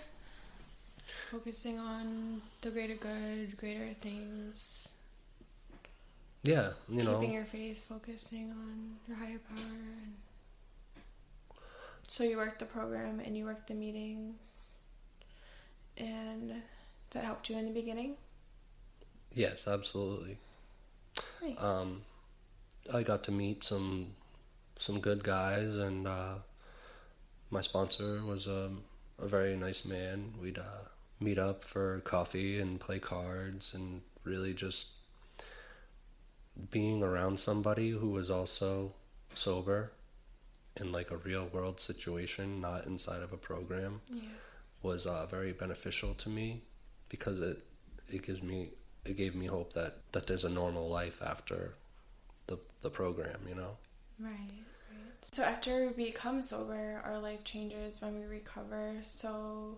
focusing 1.32 1.78
on 1.78 2.42
the 2.62 2.70
greater 2.72 2.96
good, 2.96 3.58
greater 3.58 3.94
things, 4.02 4.94
Yeah, 6.48 6.70
you 6.88 7.04
know. 7.04 7.20
keeping 7.20 7.34
your 7.34 7.44
faith, 7.44 7.84
focusing 7.90 8.52
on 8.52 8.96
your 9.06 9.18
higher 9.18 9.40
power. 9.50 9.60
And 9.60 10.14
so 12.08 12.24
you 12.24 12.38
worked 12.38 12.60
the 12.60 12.66
program 12.66 13.20
and 13.20 13.36
you 13.36 13.44
worked 13.44 13.68
the 13.68 13.74
meetings, 13.74 14.72
and 15.98 16.54
that 17.12 17.26
helped 17.26 17.50
you 17.50 17.58
in 17.58 17.66
the 17.66 17.74
beginning. 17.74 18.16
Yes, 19.34 19.68
absolutely. 19.68 20.38
Nice. 21.42 21.62
Um, 21.62 22.02
I 22.94 23.04
got 23.04 23.26
to 23.26 23.34
meet 23.34 23.66
some 23.66 24.16
some 24.80 25.02
good 25.02 25.26
guys, 25.26 25.76
and 25.76 26.08
uh, 26.08 26.36
my 27.50 27.60
sponsor 27.60 28.22
was 28.24 28.48
um, 28.48 28.84
a 29.20 29.28
very 29.28 29.58
nice 29.58 29.84
man. 29.84 30.36
We'd 30.42 30.60
uh, 30.60 30.88
meet 31.20 31.38
up 31.38 31.66
for 31.66 32.00
coffee 32.06 32.58
and 32.58 32.80
play 32.80 33.00
cards, 33.00 33.74
and 33.74 34.04
really 34.24 34.54
just 34.54 34.97
being 36.72 37.04
around 37.04 37.40
somebody 37.40 37.92
who 37.92 38.10
was 38.10 38.30
also 38.32 38.94
sober 39.34 39.92
in 40.76 40.92
like 40.92 41.12
a 41.12 41.18
real 41.18 41.46
world 41.46 41.80
situation, 41.80 42.62
not 42.62 42.86
inside 42.86 43.22
of 43.22 43.34
a 43.34 43.38
program 43.38 44.02
yeah. 44.12 44.22
was 44.82 45.06
uh, 45.06 45.26
very 45.26 45.52
beneficial 45.52 46.14
to 46.16 46.30
me 46.30 46.62
because 47.10 47.42
it 47.42 47.64
it 48.10 48.26
gives 48.26 48.42
me 48.42 48.70
it 49.06 49.18
gave 49.18 49.36
me 49.36 49.46
hope 49.46 49.74
that 49.74 49.98
that 50.12 50.28
there's 50.28 50.46
a 50.46 50.50
normal 50.50 50.90
life 50.90 51.22
after 51.22 51.74
the 52.48 52.58
the 52.82 52.90
program 52.90 53.40
you 53.48 53.56
know 53.56 53.78
Right, 54.20 54.32
right. 54.32 55.26
So 55.32 55.44
after 55.44 55.88
we 55.96 56.06
become 56.06 56.42
sober, 56.42 57.02
our 57.06 57.20
life 57.20 57.44
changes 57.44 58.02
when 58.02 58.20
we 58.20 58.26
recover. 58.26 58.96
So 59.04 59.78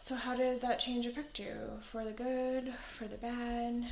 so 0.00 0.14
how 0.14 0.36
did 0.36 0.60
that 0.60 0.78
change 0.78 1.06
affect 1.06 1.38
you? 1.38 1.56
For 1.82 2.04
the 2.04 2.12
good, 2.12 2.72
for 2.84 3.06
the 3.06 3.16
bad? 3.16 3.86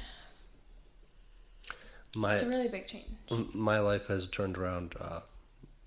My 2.17 2.35
It's 2.35 2.43
a 2.43 2.49
really 2.49 2.69
big 2.69 2.87
change. 2.87 3.07
my 3.55 3.79
life 3.79 4.07
has 4.07 4.27
turned 4.29 4.57
around 4.59 4.95
uh, 5.01 5.21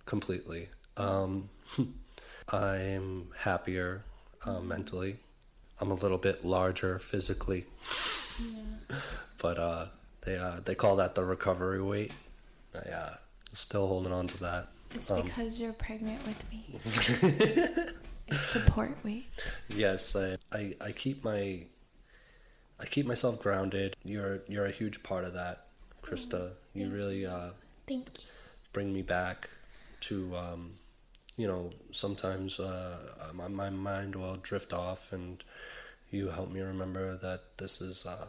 completely 0.06 0.70
um, 0.98 1.50
I'm 2.52 3.28
happier 3.40 4.04
uh, 4.46 4.60
mentally 4.60 5.18
I'm 5.80 5.92
a 5.92 5.96
little 5.96 6.18
bit 6.18 6.46
larger 6.46 7.00
physically 7.00 7.66
Yeah. 8.40 8.98
but 9.42 9.58
uh, 9.60 9.86
they 10.22 10.38
uh, 10.38 10.60
they 10.64 10.76
call 10.76 10.96
that 10.98 11.16
the 11.16 11.24
recovery 11.24 11.82
weight 11.82 12.12
I 12.74 12.90
uh, 12.90 13.14
still 13.54 13.88
holding 13.88 14.12
on 14.14 14.28
to 14.28 14.38
that 14.40 14.68
It's 14.94 15.10
Um, 15.12 15.22
because 15.24 15.60
you're 15.62 15.74
pregnant 15.74 16.20
with 16.26 16.42
me. 16.52 16.66
it's 18.28 18.46
support 18.50 18.96
weight. 19.04 19.26
Yes, 19.70 20.16
I, 20.16 20.38
I 20.52 20.76
I 20.82 20.92
keep 20.92 21.24
my 21.24 21.66
I 22.80 22.86
keep 22.86 23.06
myself 23.06 23.40
grounded. 23.40 23.96
You're 24.04 24.42
you're 24.48 24.66
a 24.66 24.72
huge 24.72 25.02
part 25.04 25.24
of 25.26 25.34
that, 25.34 25.66
Christa. 26.10 26.52
You 26.74 26.84
thank 26.84 26.94
really 26.94 27.26
uh, 27.26 27.50
Thank 27.88 28.08
you. 28.20 28.26
bring 28.74 28.94
me 28.94 29.02
back 29.02 29.50
to 30.02 30.36
um, 30.36 30.74
you 31.38 31.48
know 31.48 31.72
sometimes 31.92 32.60
uh, 32.60 32.98
my 33.34 33.48
my 33.48 33.70
mind 33.70 34.16
will 34.16 34.38
drift 34.38 34.74
off, 34.74 35.14
and 35.14 35.44
you 36.12 36.30
help 36.30 36.50
me 36.52 36.62
remember 36.62 37.18
that 37.18 37.42
this 37.58 37.82
is 37.82 38.06
uh, 38.06 38.28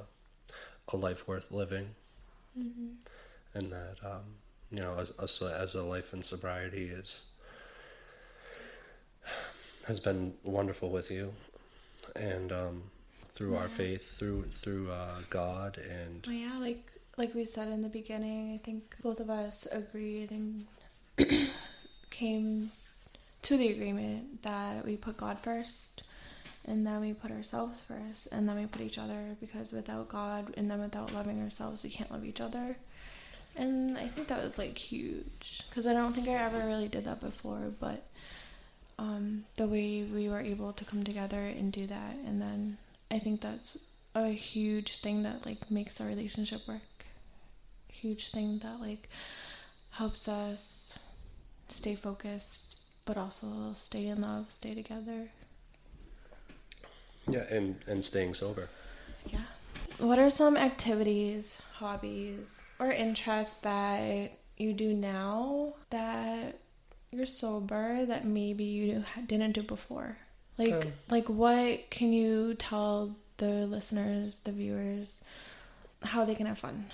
a 0.93 0.97
life 0.97 1.27
worth 1.29 1.51
living, 1.51 1.95
hmm 2.55 2.89
and 3.55 3.73
that 3.73 3.97
um, 4.05 4.23
you 4.71 4.81
know 4.81 4.97
as 4.99 5.11
as 5.23 5.41
a, 5.43 5.59
as 5.59 5.75
a 5.75 5.83
life 5.83 6.13
in 6.13 6.23
sobriety 6.23 6.85
is 6.89 7.25
has 9.89 10.01
been 10.01 10.35
wonderful 10.45 10.91
with 10.91 11.11
you, 11.11 11.33
and 12.17 12.53
um, 12.53 12.83
through 13.29 13.57
our 13.57 13.69
faith, 13.69 14.19
through 14.19 14.45
through 14.51 14.91
uh, 14.91 15.17
God, 15.31 15.79
and 15.79 16.25
Well, 16.27 16.37
yeah, 16.37 16.59
like 16.59 16.85
like 17.21 17.35
we 17.35 17.45
said 17.45 17.69
in 17.69 17.83
the 17.83 17.89
beginning, 17.91 18.55
I 18.55 18.65
think 18.65 18.97
both 19.03 19.21
of 19.21 19.29
us 19.29 19.69
agreed 19.71 20.31
and 20.31 20.65
came 22.11 22.71
to 23.43 23.59
the 23.59 23.69
agreement 23.69 24.43
that 24.43 24.87
we 24.87 24.97
put 24.97 25.19
God 25.19 25.39
first, 25.39 26.03
and 26.67 26.87
then 26.87 26.99
we 27.03 27.13
put 27.13 27.31
ourselves 27.31 27.83
first, 27.83 28.29
and 28.33 28.49
then 28.49 28.57
we 28.57 28.65
put 28.65 28.81
each 28.81 28.97
other 28.97 29.37
because 29.39 29.71
without 29.71 30.09
God 30.09 30.55
and 30.57 30.71
then 30.71 30.81
without 30.81 31.13
loving 31.13 31.43
ourselves, 31.43 31.83
we 31.83 31.91
can't 31.91 32.11
love 32.11 32.25
each 32.25 32.41
other. 32.41 32.75
And 33.55 33.99
I 33.99 34.09
think 34.09 34.29
that 34.29 34.43
was 34.43 34.57
like 34.57 34.79
huge 34.79 35.65
because 35.69 35.87
I 35.87 35.93
don't 35.93 36.15
think 36.15 36.27
I 36.27 36.37
ever 36.37 36.67
really 36.67 36.89
did 36.89 37.05
that 37.05 37.21
before, 37.21 37.71
but 37.79 38.03
um, 38.99 39.45
the 39.57 39.69
way 39.69 40.05
we 40.05 40.31
were 40.31 40.41
able 40.41 40.73
to 40.73 40.87
come 40.87 41.05
together 41.05 41.45
and 41.59 41.71
do 41.71 41.87
that, 41.87 42.17
and 42.25 42.41
then 42.41 42.79
I 43.11 43.19
think 43.19 43.43
that's 43.43 43.77
a 44.15 44.29
huge 44.29 45.03
thing 45.03 45.25
that 45.25 45.45
like 45.45 45.71
makes 45.71 46.01
our 46.01 46.07
relationship 46.07 46.67
work. 46.67 46.81
Huge 48.01 48.31
thing 48.31 48.59
that 48.61 48.81
like 48.81 49.09
helps 49.91 50.27
us 50.29 50.95
stay 51.69 51.95
focused, 51.95 52.79
but 53.05 53.17
also 53.17 53.75
stay 53.77 54.07
in 54.07 54.23
love, 54.23 54.51
stay 54.51 54.75
together. 54.75 55.31
yeah, 57.29 57.45
and 57.51 57.77
and 57.87 58.05
staying 58.05 58.35
sober. 58.35 58.69
Yeah. 59.27 59.41
What 59.99 60.19
are 60.19 60.31
some 60.31 60.57
activities, 60.57 61.61
hobbies, 61.75 62.63
or 62.79 62.91
interests 62.91 63.59
that 63.59 64.33
you 64.57 64.73
do 64.73 64.95
now 64.95 65.75
that 65.91 66.59
you're 67.11 67.27
sober 67.27 68.07
that 68.07 68.25
maybe 68.25 68.65
you 68.65 69.05
didn't 69.27 69.53
do 69.53 69.63
before? 69.63 70.17
Like, 70.57 70.73
Um. 70.87 70.93
like 71.11 71.29
what 71.29 71.91
can 71.91 72.13
you 72.13 72.55
tell 72.55 73.15
the 73.37 73.67
listeners, 73.67 74.41
the 74.41 74.53
viewers, 74.53 75.23
how 76.03 76.25
they 76.25 76.35
can 76.35 76.47
have 76.47 76.59
fun, 76.59 76.87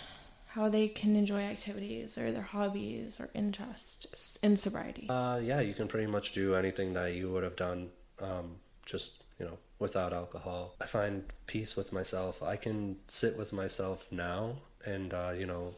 how 0.57 0.71
they 0.71 0.89
can 0.89 1.15
enjoy 1.17 1.41
activities 1.41 2.17
or 2.17 2.33
their 2.33 2.41
hobbies 2.41 3.21
or 3.21 3.29
interests 3.35 4.39
in 4.43 4.57
sobriety? 4.57 5.07
Uh, 5.09 5.39
yeah, 5.43 5.61
you 5.61 5.75
can 5.75 5.87
pretty 5.87 6.07
much 6.07 6.33
do 6.33 6.55
anything 6.55 6.95
that 6.95 7.13
you 7.13 7.31
would 7.31 7.45
have 7.45 7.57
done, 7.57 7.91
um, 8.23 8.57
just 8.87 9.23
you 9.39 9.45
know, 9.45 9.59
without 9.79 10.15
alcohol. 10.15 10.75
I 10.81 10.87
find 10.87 11.25
peace 11.47 11.77
with 11.77 11.93
myself. 11.93 12.43
I 12.43 12.57
can 12.57 12.97
sit 13.07 13.37
with 13.37 13.53
myself 13.53 14.11
now, 14.11 14.57
and 14.87 15.13
uh, 15.13 15.35
you 15.39 15.45
know, 15.45 15.75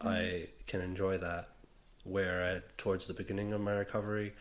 I 0.00 0.48
can 0.66 0.80
enjoy 0.80 1.18
that. 1.18 1.50
Where 2.02 2.42
at, 2.42 2.76
towards 2.76 3.06
the 3.06 3.14
beginning 3.14 3.52
of 3.52 3.60
my 3.60 3.72
recovery, 3.72 4.34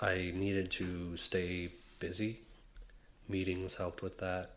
I 0.00 0.32
needed 0.34 0.72
to 0.72 1.16
stay 1.16 1.72
busy. 2.00 2.40
Meetings 3.28 3.76
helped 3.76 4.02
with 4.02 4.18
that. 4.18 4.50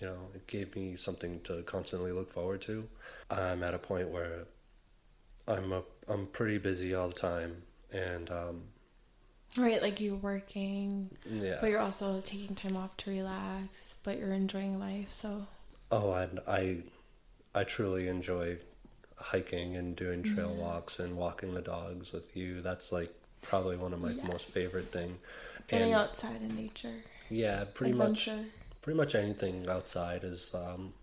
You 0.00 0.06
know, 0.08 0.18
it 0.34 0.46
gave 0.46 0.74
me 0.74 0.96
something 0.96 1.40
to 1.42 1.62
constantly 1.62 2.10
look 2.12 2.30
forward 2.32 2.62
to. 2.62 2.88
I'm 3.30 3.62
at 3.62 3.74
a 3.74 3.78
point 3.78 4.08
where 4.08 4.44
I'm 5.46 5.72
a, 5.72 5.82
I'm 6.08 6.26
pretty 6.26 6.58
busy 6.58 6.94
all 6.94 7.08
the 7.08 7.14
time, 7.14 7.62
and 7.92 8.30
um, 8.30 8.62
Right, 9.58 9.82
like 9.82 10.00
you're 10.00 10.14
working, 10.16 11.10
yeah. 11.28 11.58
but 11.60 11.70
you're 11.70 11.80
also 11.80 12.20
taking 12.20 12.54
time 12.54 12.76
off 12.76 12.96
to 12.98 13.10
relax, 13.10 13.96
but 14.04 14.16
you're 14.18 14.32
enjoying 14.32 14.78
life. 14.78 15.10
So, 15.10 15.46
Oh, 15.90 16.12
and 16.12 16.38
I, 16.46 16.78
I 17.54 17.64
truly 17.64 18.06
enjoy 18.06 18.58
hiking 19.16 19.76
and 19.76 19.96
doing 19.96 20.22
trail 20.22 20.54
walks 20.54 21.00
and 21.00 21.16
walking 21.16 21.52
the 21.54 21.60
dogs 21.62 22.12
with 22.12 22.36
you. 22.36 22.62
That's 22.62 22.92
like 22.92 23.12
probably 23.42 23.76
one 23.76 23.92
of 23.92 24.00
my 24.00 24.12
most 24.24 24.50
favorite 24.50 24.84
thing. 24.84 25.18
getting 25.66 25.92
And 25.92 25.94
outside 25.94 26.40
in 26.42 26.54
nature, 26.54 26.94
yeah, 27.28 27.64
pretty 27.74 27.92
much, 27.92 28.28
adventure. 28.28 28.48
Pretty 28.82 28.96
much 28.96 29.14
anything 29.14 29.68
outside 29.68 30.24
is 30.24 30.54
um, 30.54 30.94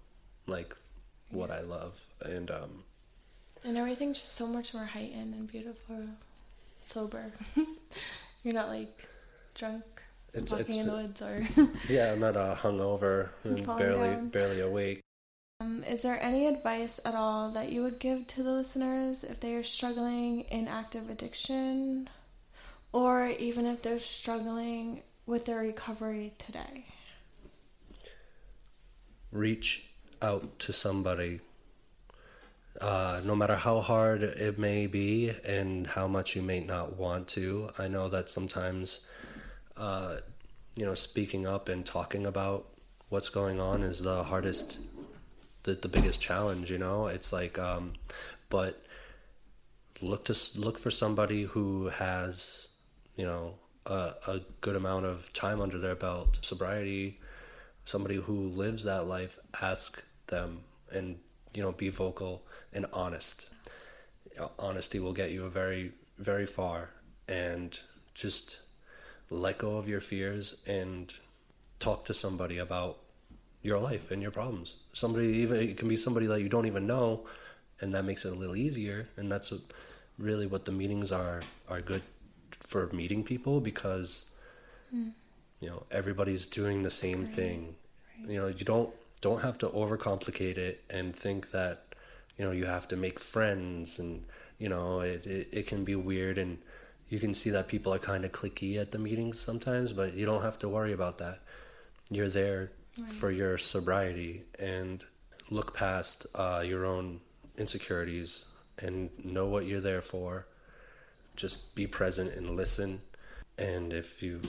like 0.45 0.75
what 1.29 1.51
I 1.51 1.61
love, 1.61 2.05
and 2.23 2.49
um, 2.49 2.83
And 3.63 3.77
everything's 3.77 4.19
just 4.19 4.33
so 4.33 4.47
much 4.47 4.73
more 4.73 4.85
heightened 4.85 5.33
and 5.33 5.47
beautiful, 5.47 6.05
sober. 6.83 7.31
you're 8.43 8.53
not 8.53 8.69
like 8.69 9.07
drunk 9.55 9.83
it's 10.33 10.51
walking 10.51 10.67
it's 10.67 10.77
in 10.77 10.87
the 10.87 10.93
woods 10.93 11.21
or. 11.21 11.47
yeah, 11.89 12.11
I'm 12.11 12.19
not 12.19 12.37
uh, 12.37 12.55
hungover 12.55 13.29
and 13.43 13.65
barely 13.65 14.09
down. 14.09 14.29
barely 14.29 14.61
awake. 14.61 15.01
Um, 15.59 15.83
is 15.83 16.03
there 16.03 16.21
any 16.21 16.45
advice 16.45 16.99
at 17.03 17.15
all 17.15 17.51
that 17.51 17.71
you 17.71 17.81
would 17.81 17.99
give 17.99 18.27
to 18.27 18.43
the 18.43 18.51
listeners 18.51 19.23
if 19.23 19.39
they 19.39 19.55
are 19.55 19.63
struggling 19.63 20.41
in 20.41 20.67
active 20.67 21.09
addiction, 21.09 22.09
or 22.93 23.27
even 23.27 23.65
if 23.65 23.81
they're 23.81 23.99
struggling 23.99 25.01
with 25.25 25.45
their 25.45 25.59
recovery 25.59 26.33
today? 26.37 26.85
Reach 29.31 29.89
out 30.21 30.59
to 30.59 30.73
somebody. 30.73 31.41
Uh, 32.79 33.21
no 33.23 33.35
matter 33.35 33.55
how 33.55 33.81
hard 33.81 34.21
it 34.21 34.59
may 34.59 34.85
be 34.85 35.31
and 35.43 35.87
how 35.87 36.07
much 36.07 36.35
you 36.35 36.41
may 36.41 36.59
not 36.59 36.95
want 36.95 37.27
to, 37.27 37.69
I 37.79 37.87
know 37.87 38.07
that 38.09 38.29
sometimes, 38.29 39.07
uh, 39.75 40.17
you 40.75 40.85
know, 40.85 40.93
speaking 40.93 41.47
up 41.47 41.69
and 41.69 41.85
talking 41.85 42.27
about 42.27 42.67
what's 43.09 43.29
going 43.29 43.59
on 43.59 43.81
is 43.81 44.03
the 44.03 44.23
hardest, 44.23 44.79
the, 45.63 45.73
the 45.73 45.87
biggest 45.87 46.21
challenge, 46.21 46.69
you 46.69 46.77
know? 46.77 47.07
It's 47.07 47.33
like, 47.33 47.57
um, 47.57 47.93
but 48.49 48.83
look 50.01 50.25
to 50.25 50.35
look 50.59 50.77
for 50.77 50.91
somebody 50.91 51.43
who 51.43 51.87
has, 51.87 52.67
you 53.15 53.25
know, 53.25 53.55
a, 53.87 54.13
a 54.27 54.41
good 54.61 54.75
amount 54.75 55.05
of 55.05 55.33
time 55.33 55.61
under 55.61 55.79
their 55.79 55.95
belt, 55.95 56.37
sobriety, 56.41 57.19
somebody 57.88 58.15
who 58.15 58.50
lives 58.50 58.84
that 58.84 59.08
life 59.08 59.39
ask 59.62 60.04
them 60.28 60.60
and 60.91 61.17
you 61.54 61.63
know 61.63 61.71
be 61.71 61.89
vocal 61.89 62.43
and 62.73 62.86
honest. 62.91 63.50
Honesty 64.60 65.00
will 65.00 65.13
get 65.13 65.32
you 65.32 65.47
very 65.50 65.93
very 66.19 66.45
far. 66.45 66.89
And 67.30 67.80
just 68.13 68.62
let 69.30 69.58
go 69.58 69.78
of 69.78 69.88
your 69.88 70.02
fears 70.02 70.63
and 70.67 71.13
talk 71.80 72.06
to 72.06 72.13
somebody 72.13 72.58
about 72.58 72.97
your 73.62 73.80
life 73.80 74.12
and 74.12 74.21
your 74.21 74.32
problems. 74.32 74.78
Somebody 74.91 75.28
even 75.43 75.58
it 75.58 75.78
can 75.78 75.88
be 75.88 75.97
somebody 75.97 76.26
that 76.26 76.41
you 76.41 76.50
don't 76.50 76.67
even 76.67 76.88
know 76.88 77.26
and 77.80 77.93
that 77.93 78.04
makes 78.04 78.26
it 78.26 78.34
a 78.34 78.36
little 78.36 78.56
easier. 78.56 79.08
And 79.15 79.32
that's 79.32 79.50
what 79.52 79.62
really 80.17 80.45
what 80.45 80.65
the 80.65 80.71
meetings 80.73 81.12
are 81.12 81.41
are 81.69 81.80
good 81.80 82.02
for 82.52 82.89
meeting 82.91 83.23
people 83.23 83.62
because 83.62 84.30
hmm. 84.89 85.10
You 85.60 85.70
know 85.70 85.84
everybody's 85.91 86.46
doing 86.46 86.84
the 86.84 86.89
same 86.89 87.26
thing. 87.26 87.76
you 88.28 88.39
know 88.39 88.48
you 88.48 88.65
don't 88.65 88.89
don't 89.22 89.41
have 89.41 89.58
to 89.58 89.67
overcomplicate 89.70 90.58
it 90.58 90.84
and 90.89 91.15
think 91.15 91.52
that 91.52 91.84
you 92.38 92.46
know 92.46 92.52
you 92.52 92.65
have 92.65 92.88
to 92.88 92.96
make 92.96 93.20
friends 93.20 94.00
and 94.00 94.24
you 94.60 94.70
know 94.70 95.00
it, 95.00 95.26
it, 95.26 95.48
it 95.52 95.67
can 95.67 95.84
be 95.84 95.96
weird 95.96 96.38
and 96.38 96.60
you 97.10 97.20
can 97.20 97.34
see 97.34 97.50
that 97.50 97.67
people 97.67 97.93
are 97.93 98.00
kind 98.00 98.26
of 98.26 98.32
clicky 98.32 98.78
at 98.78 98.91
the 98.91 99.00
meetings 99.00 99.39
sometimes 99.39 99.93
but 99.93 100.13
you 100.13 100.26
don't 100.26 100.41
have 100.43 100.60
to 100.60 100.70
worry 100.70 100.93
about 100.93 101.17
that. 101.20 101.39
You're 102.10 102.30
there 102.30 102.72
for 103.08 103.32
your 103.32 103.58
sobriety 103.58 104.43
and 104.60 105.04
look 105.50 105.74
past 105.76 106.26
uh, 106.36 106.63
your 106.65 106.86
own 106.86 107.22
insecurities 107.58 108.46
and 108.80 109.10
know 109.24 109.46
what 109.46 109.65
you're 109.65 109.82
there 109.82 110.02
for. 110.02 110.48
Just 111.36 111.76
be 111.76 111.86
present 111.88 112.34
and 112.34 112.50
listen. 112.56 113.02
And 113.58 113.93
if 113.93 114.24
you 114.24 114.41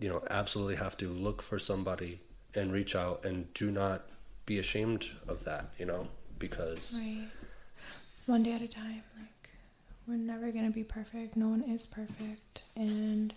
you 0.00 0.08
know 0.08 0.22
absolutely 0.30 0.76
have 0.76 0.96
to 0.96 1.08
look 1.08 1.40
for 1.42 1.58
somebody 1.58 2.20
and 2.54 2.72
reach 2.72 2.94
out 2.94 3.24
and 3.24 3.52
do 3.54 3.70
not 3.70 4.02
be 4.46 4.58
ashamed 4.58 5.06
of 5.28 5.44
that 5.44 5.70
you 5.78 5.86
know 5.86 6.08
because 6.38 6.98
Right. 7.00 7.28
One 8.26 8.42
day 8.42 8.52
at 8.52 8.62
a 8.62 8.68
time. 8.68 9.02
Like, 9.18 9.50
we're 10.08 10.16
never 10.16 10.50
going 10.50 10.64
to 10.66 10.72
be 10.72 10.82
perfect. 10.82 11.36
No 11.36 11.48
one 11.48 11.62
is 11.62 11.84
perfect. 11.84 12.62
And 12.74 13.34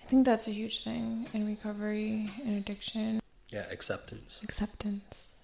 I 0.00 0.06
think 0.06 0.24
that's 0.24 0.46
a 0.46 0.50
huge 0.52 0.84
thing 0.84 1.26
in 1.32 1.44
recovery 1.46 2.30
and 2.44 2.56
addiction. 2.58 3.20
yeah 3.50 3.64
acceptance 3.72 4.40
Acceptance. 4.44 5.34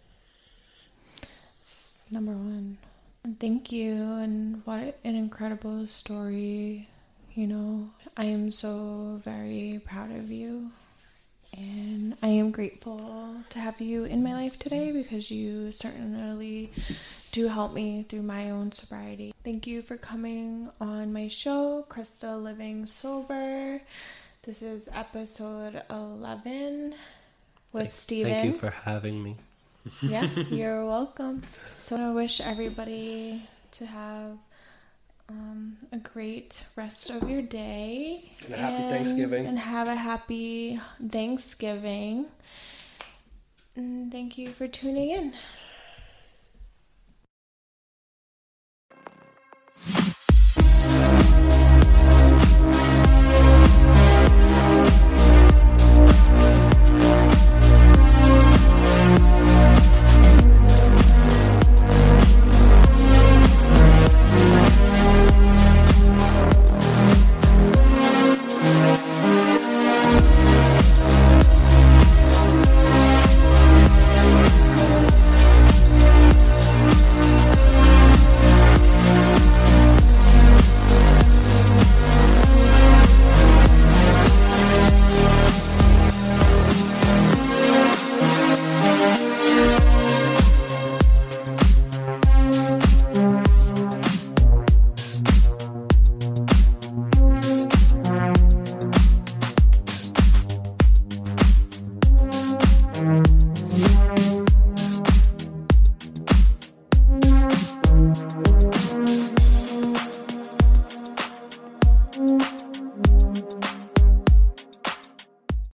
It's 1.63 1.99
number 2.11 2.33
one. 2.33 2.79
And 3.25 3.39
thank 3.39 3.71
you. 3.73 3.93
And 3.95 4.63
what 4.65 4.99
an 5.05 5.17
incredible 5.17 5.87
story. 5.87 6.89
You 7.35 7.47
know, 7.47 7.91
I 8.17 8.27
am 8.27 8.51
so 8.51 9.21
very 9.25 9.81
proud 9.85 10.11
of 10.11 10.31
you. 10.31 10.71
And 11.57 12.17
I 12.23 12.29
am 12.29 12.53
grateful 12.53 13.35
to 13.49 13.59
have 13.59 13.81
you 13.81 14.05
in 14.05 14.23
my 14.23 14.33
life 14.33 14.59
today 14.59 14.93
because 14.93 15.31
you 15.31 15.73
certainly 15.73 16.71
do 17.33 17.49
help 17.49 17.73
me 17.73 18.05
through 18.09 18.23
my 18.23 18.51
own 18.51 18.71
sobriety. 18.71 19.35
Thank 19.43 19.67
you 19.67 19.83
for 19.83 19.97
coming 19.97 20.71
on 20.81 21.13
my 21.13 21.29
show, 21.29 21.87
Christa 21.89 22.41
Living 22.41 22.87
Sober. 22.87 23.81
This 24.43 24.63
is 24.63 24.89
episode 24.93 25.83
11 25.91 26.95
with 27.73 27.83
thank, 27.83 27.93
Steven. 27.93 28.33
thank 28.33 28.47
you 28.47 28.55
for 28.55 28.71
having 28.71 29.23
me 29.23 29.37
yeah, 30.03 30.25
you're 30.51 30.85
welcome. 30.85 31.43
So 31.75 31.97
I 31.97 32.11
wish 32.11 32.41
everybody 32.41 33.43
to 33.73 33.87
have 33.87 34.37
um, 35.31 35.77
a 35.93 35.99
great 35.99 36.65
rest 36.77 37.11
of 37.11 37.29
your 37.29 37.43
day. 37.43 38.31
And 38.45 38.55
a 38.55 38.59
happy 38.59 38.89
Thanksgiving. 38.89 39.47
And 39.47 39.59
have 39.59 39.89
a 39.89 39.95
happy 39.95 40.81
Thanksgiving. 41.07 42.27
And 43.77 44.11
thank 44.11 44.37
you 44.37 44.49
for 44.49 44.67
tuning 44.67 45.11
in. 45.11 45.33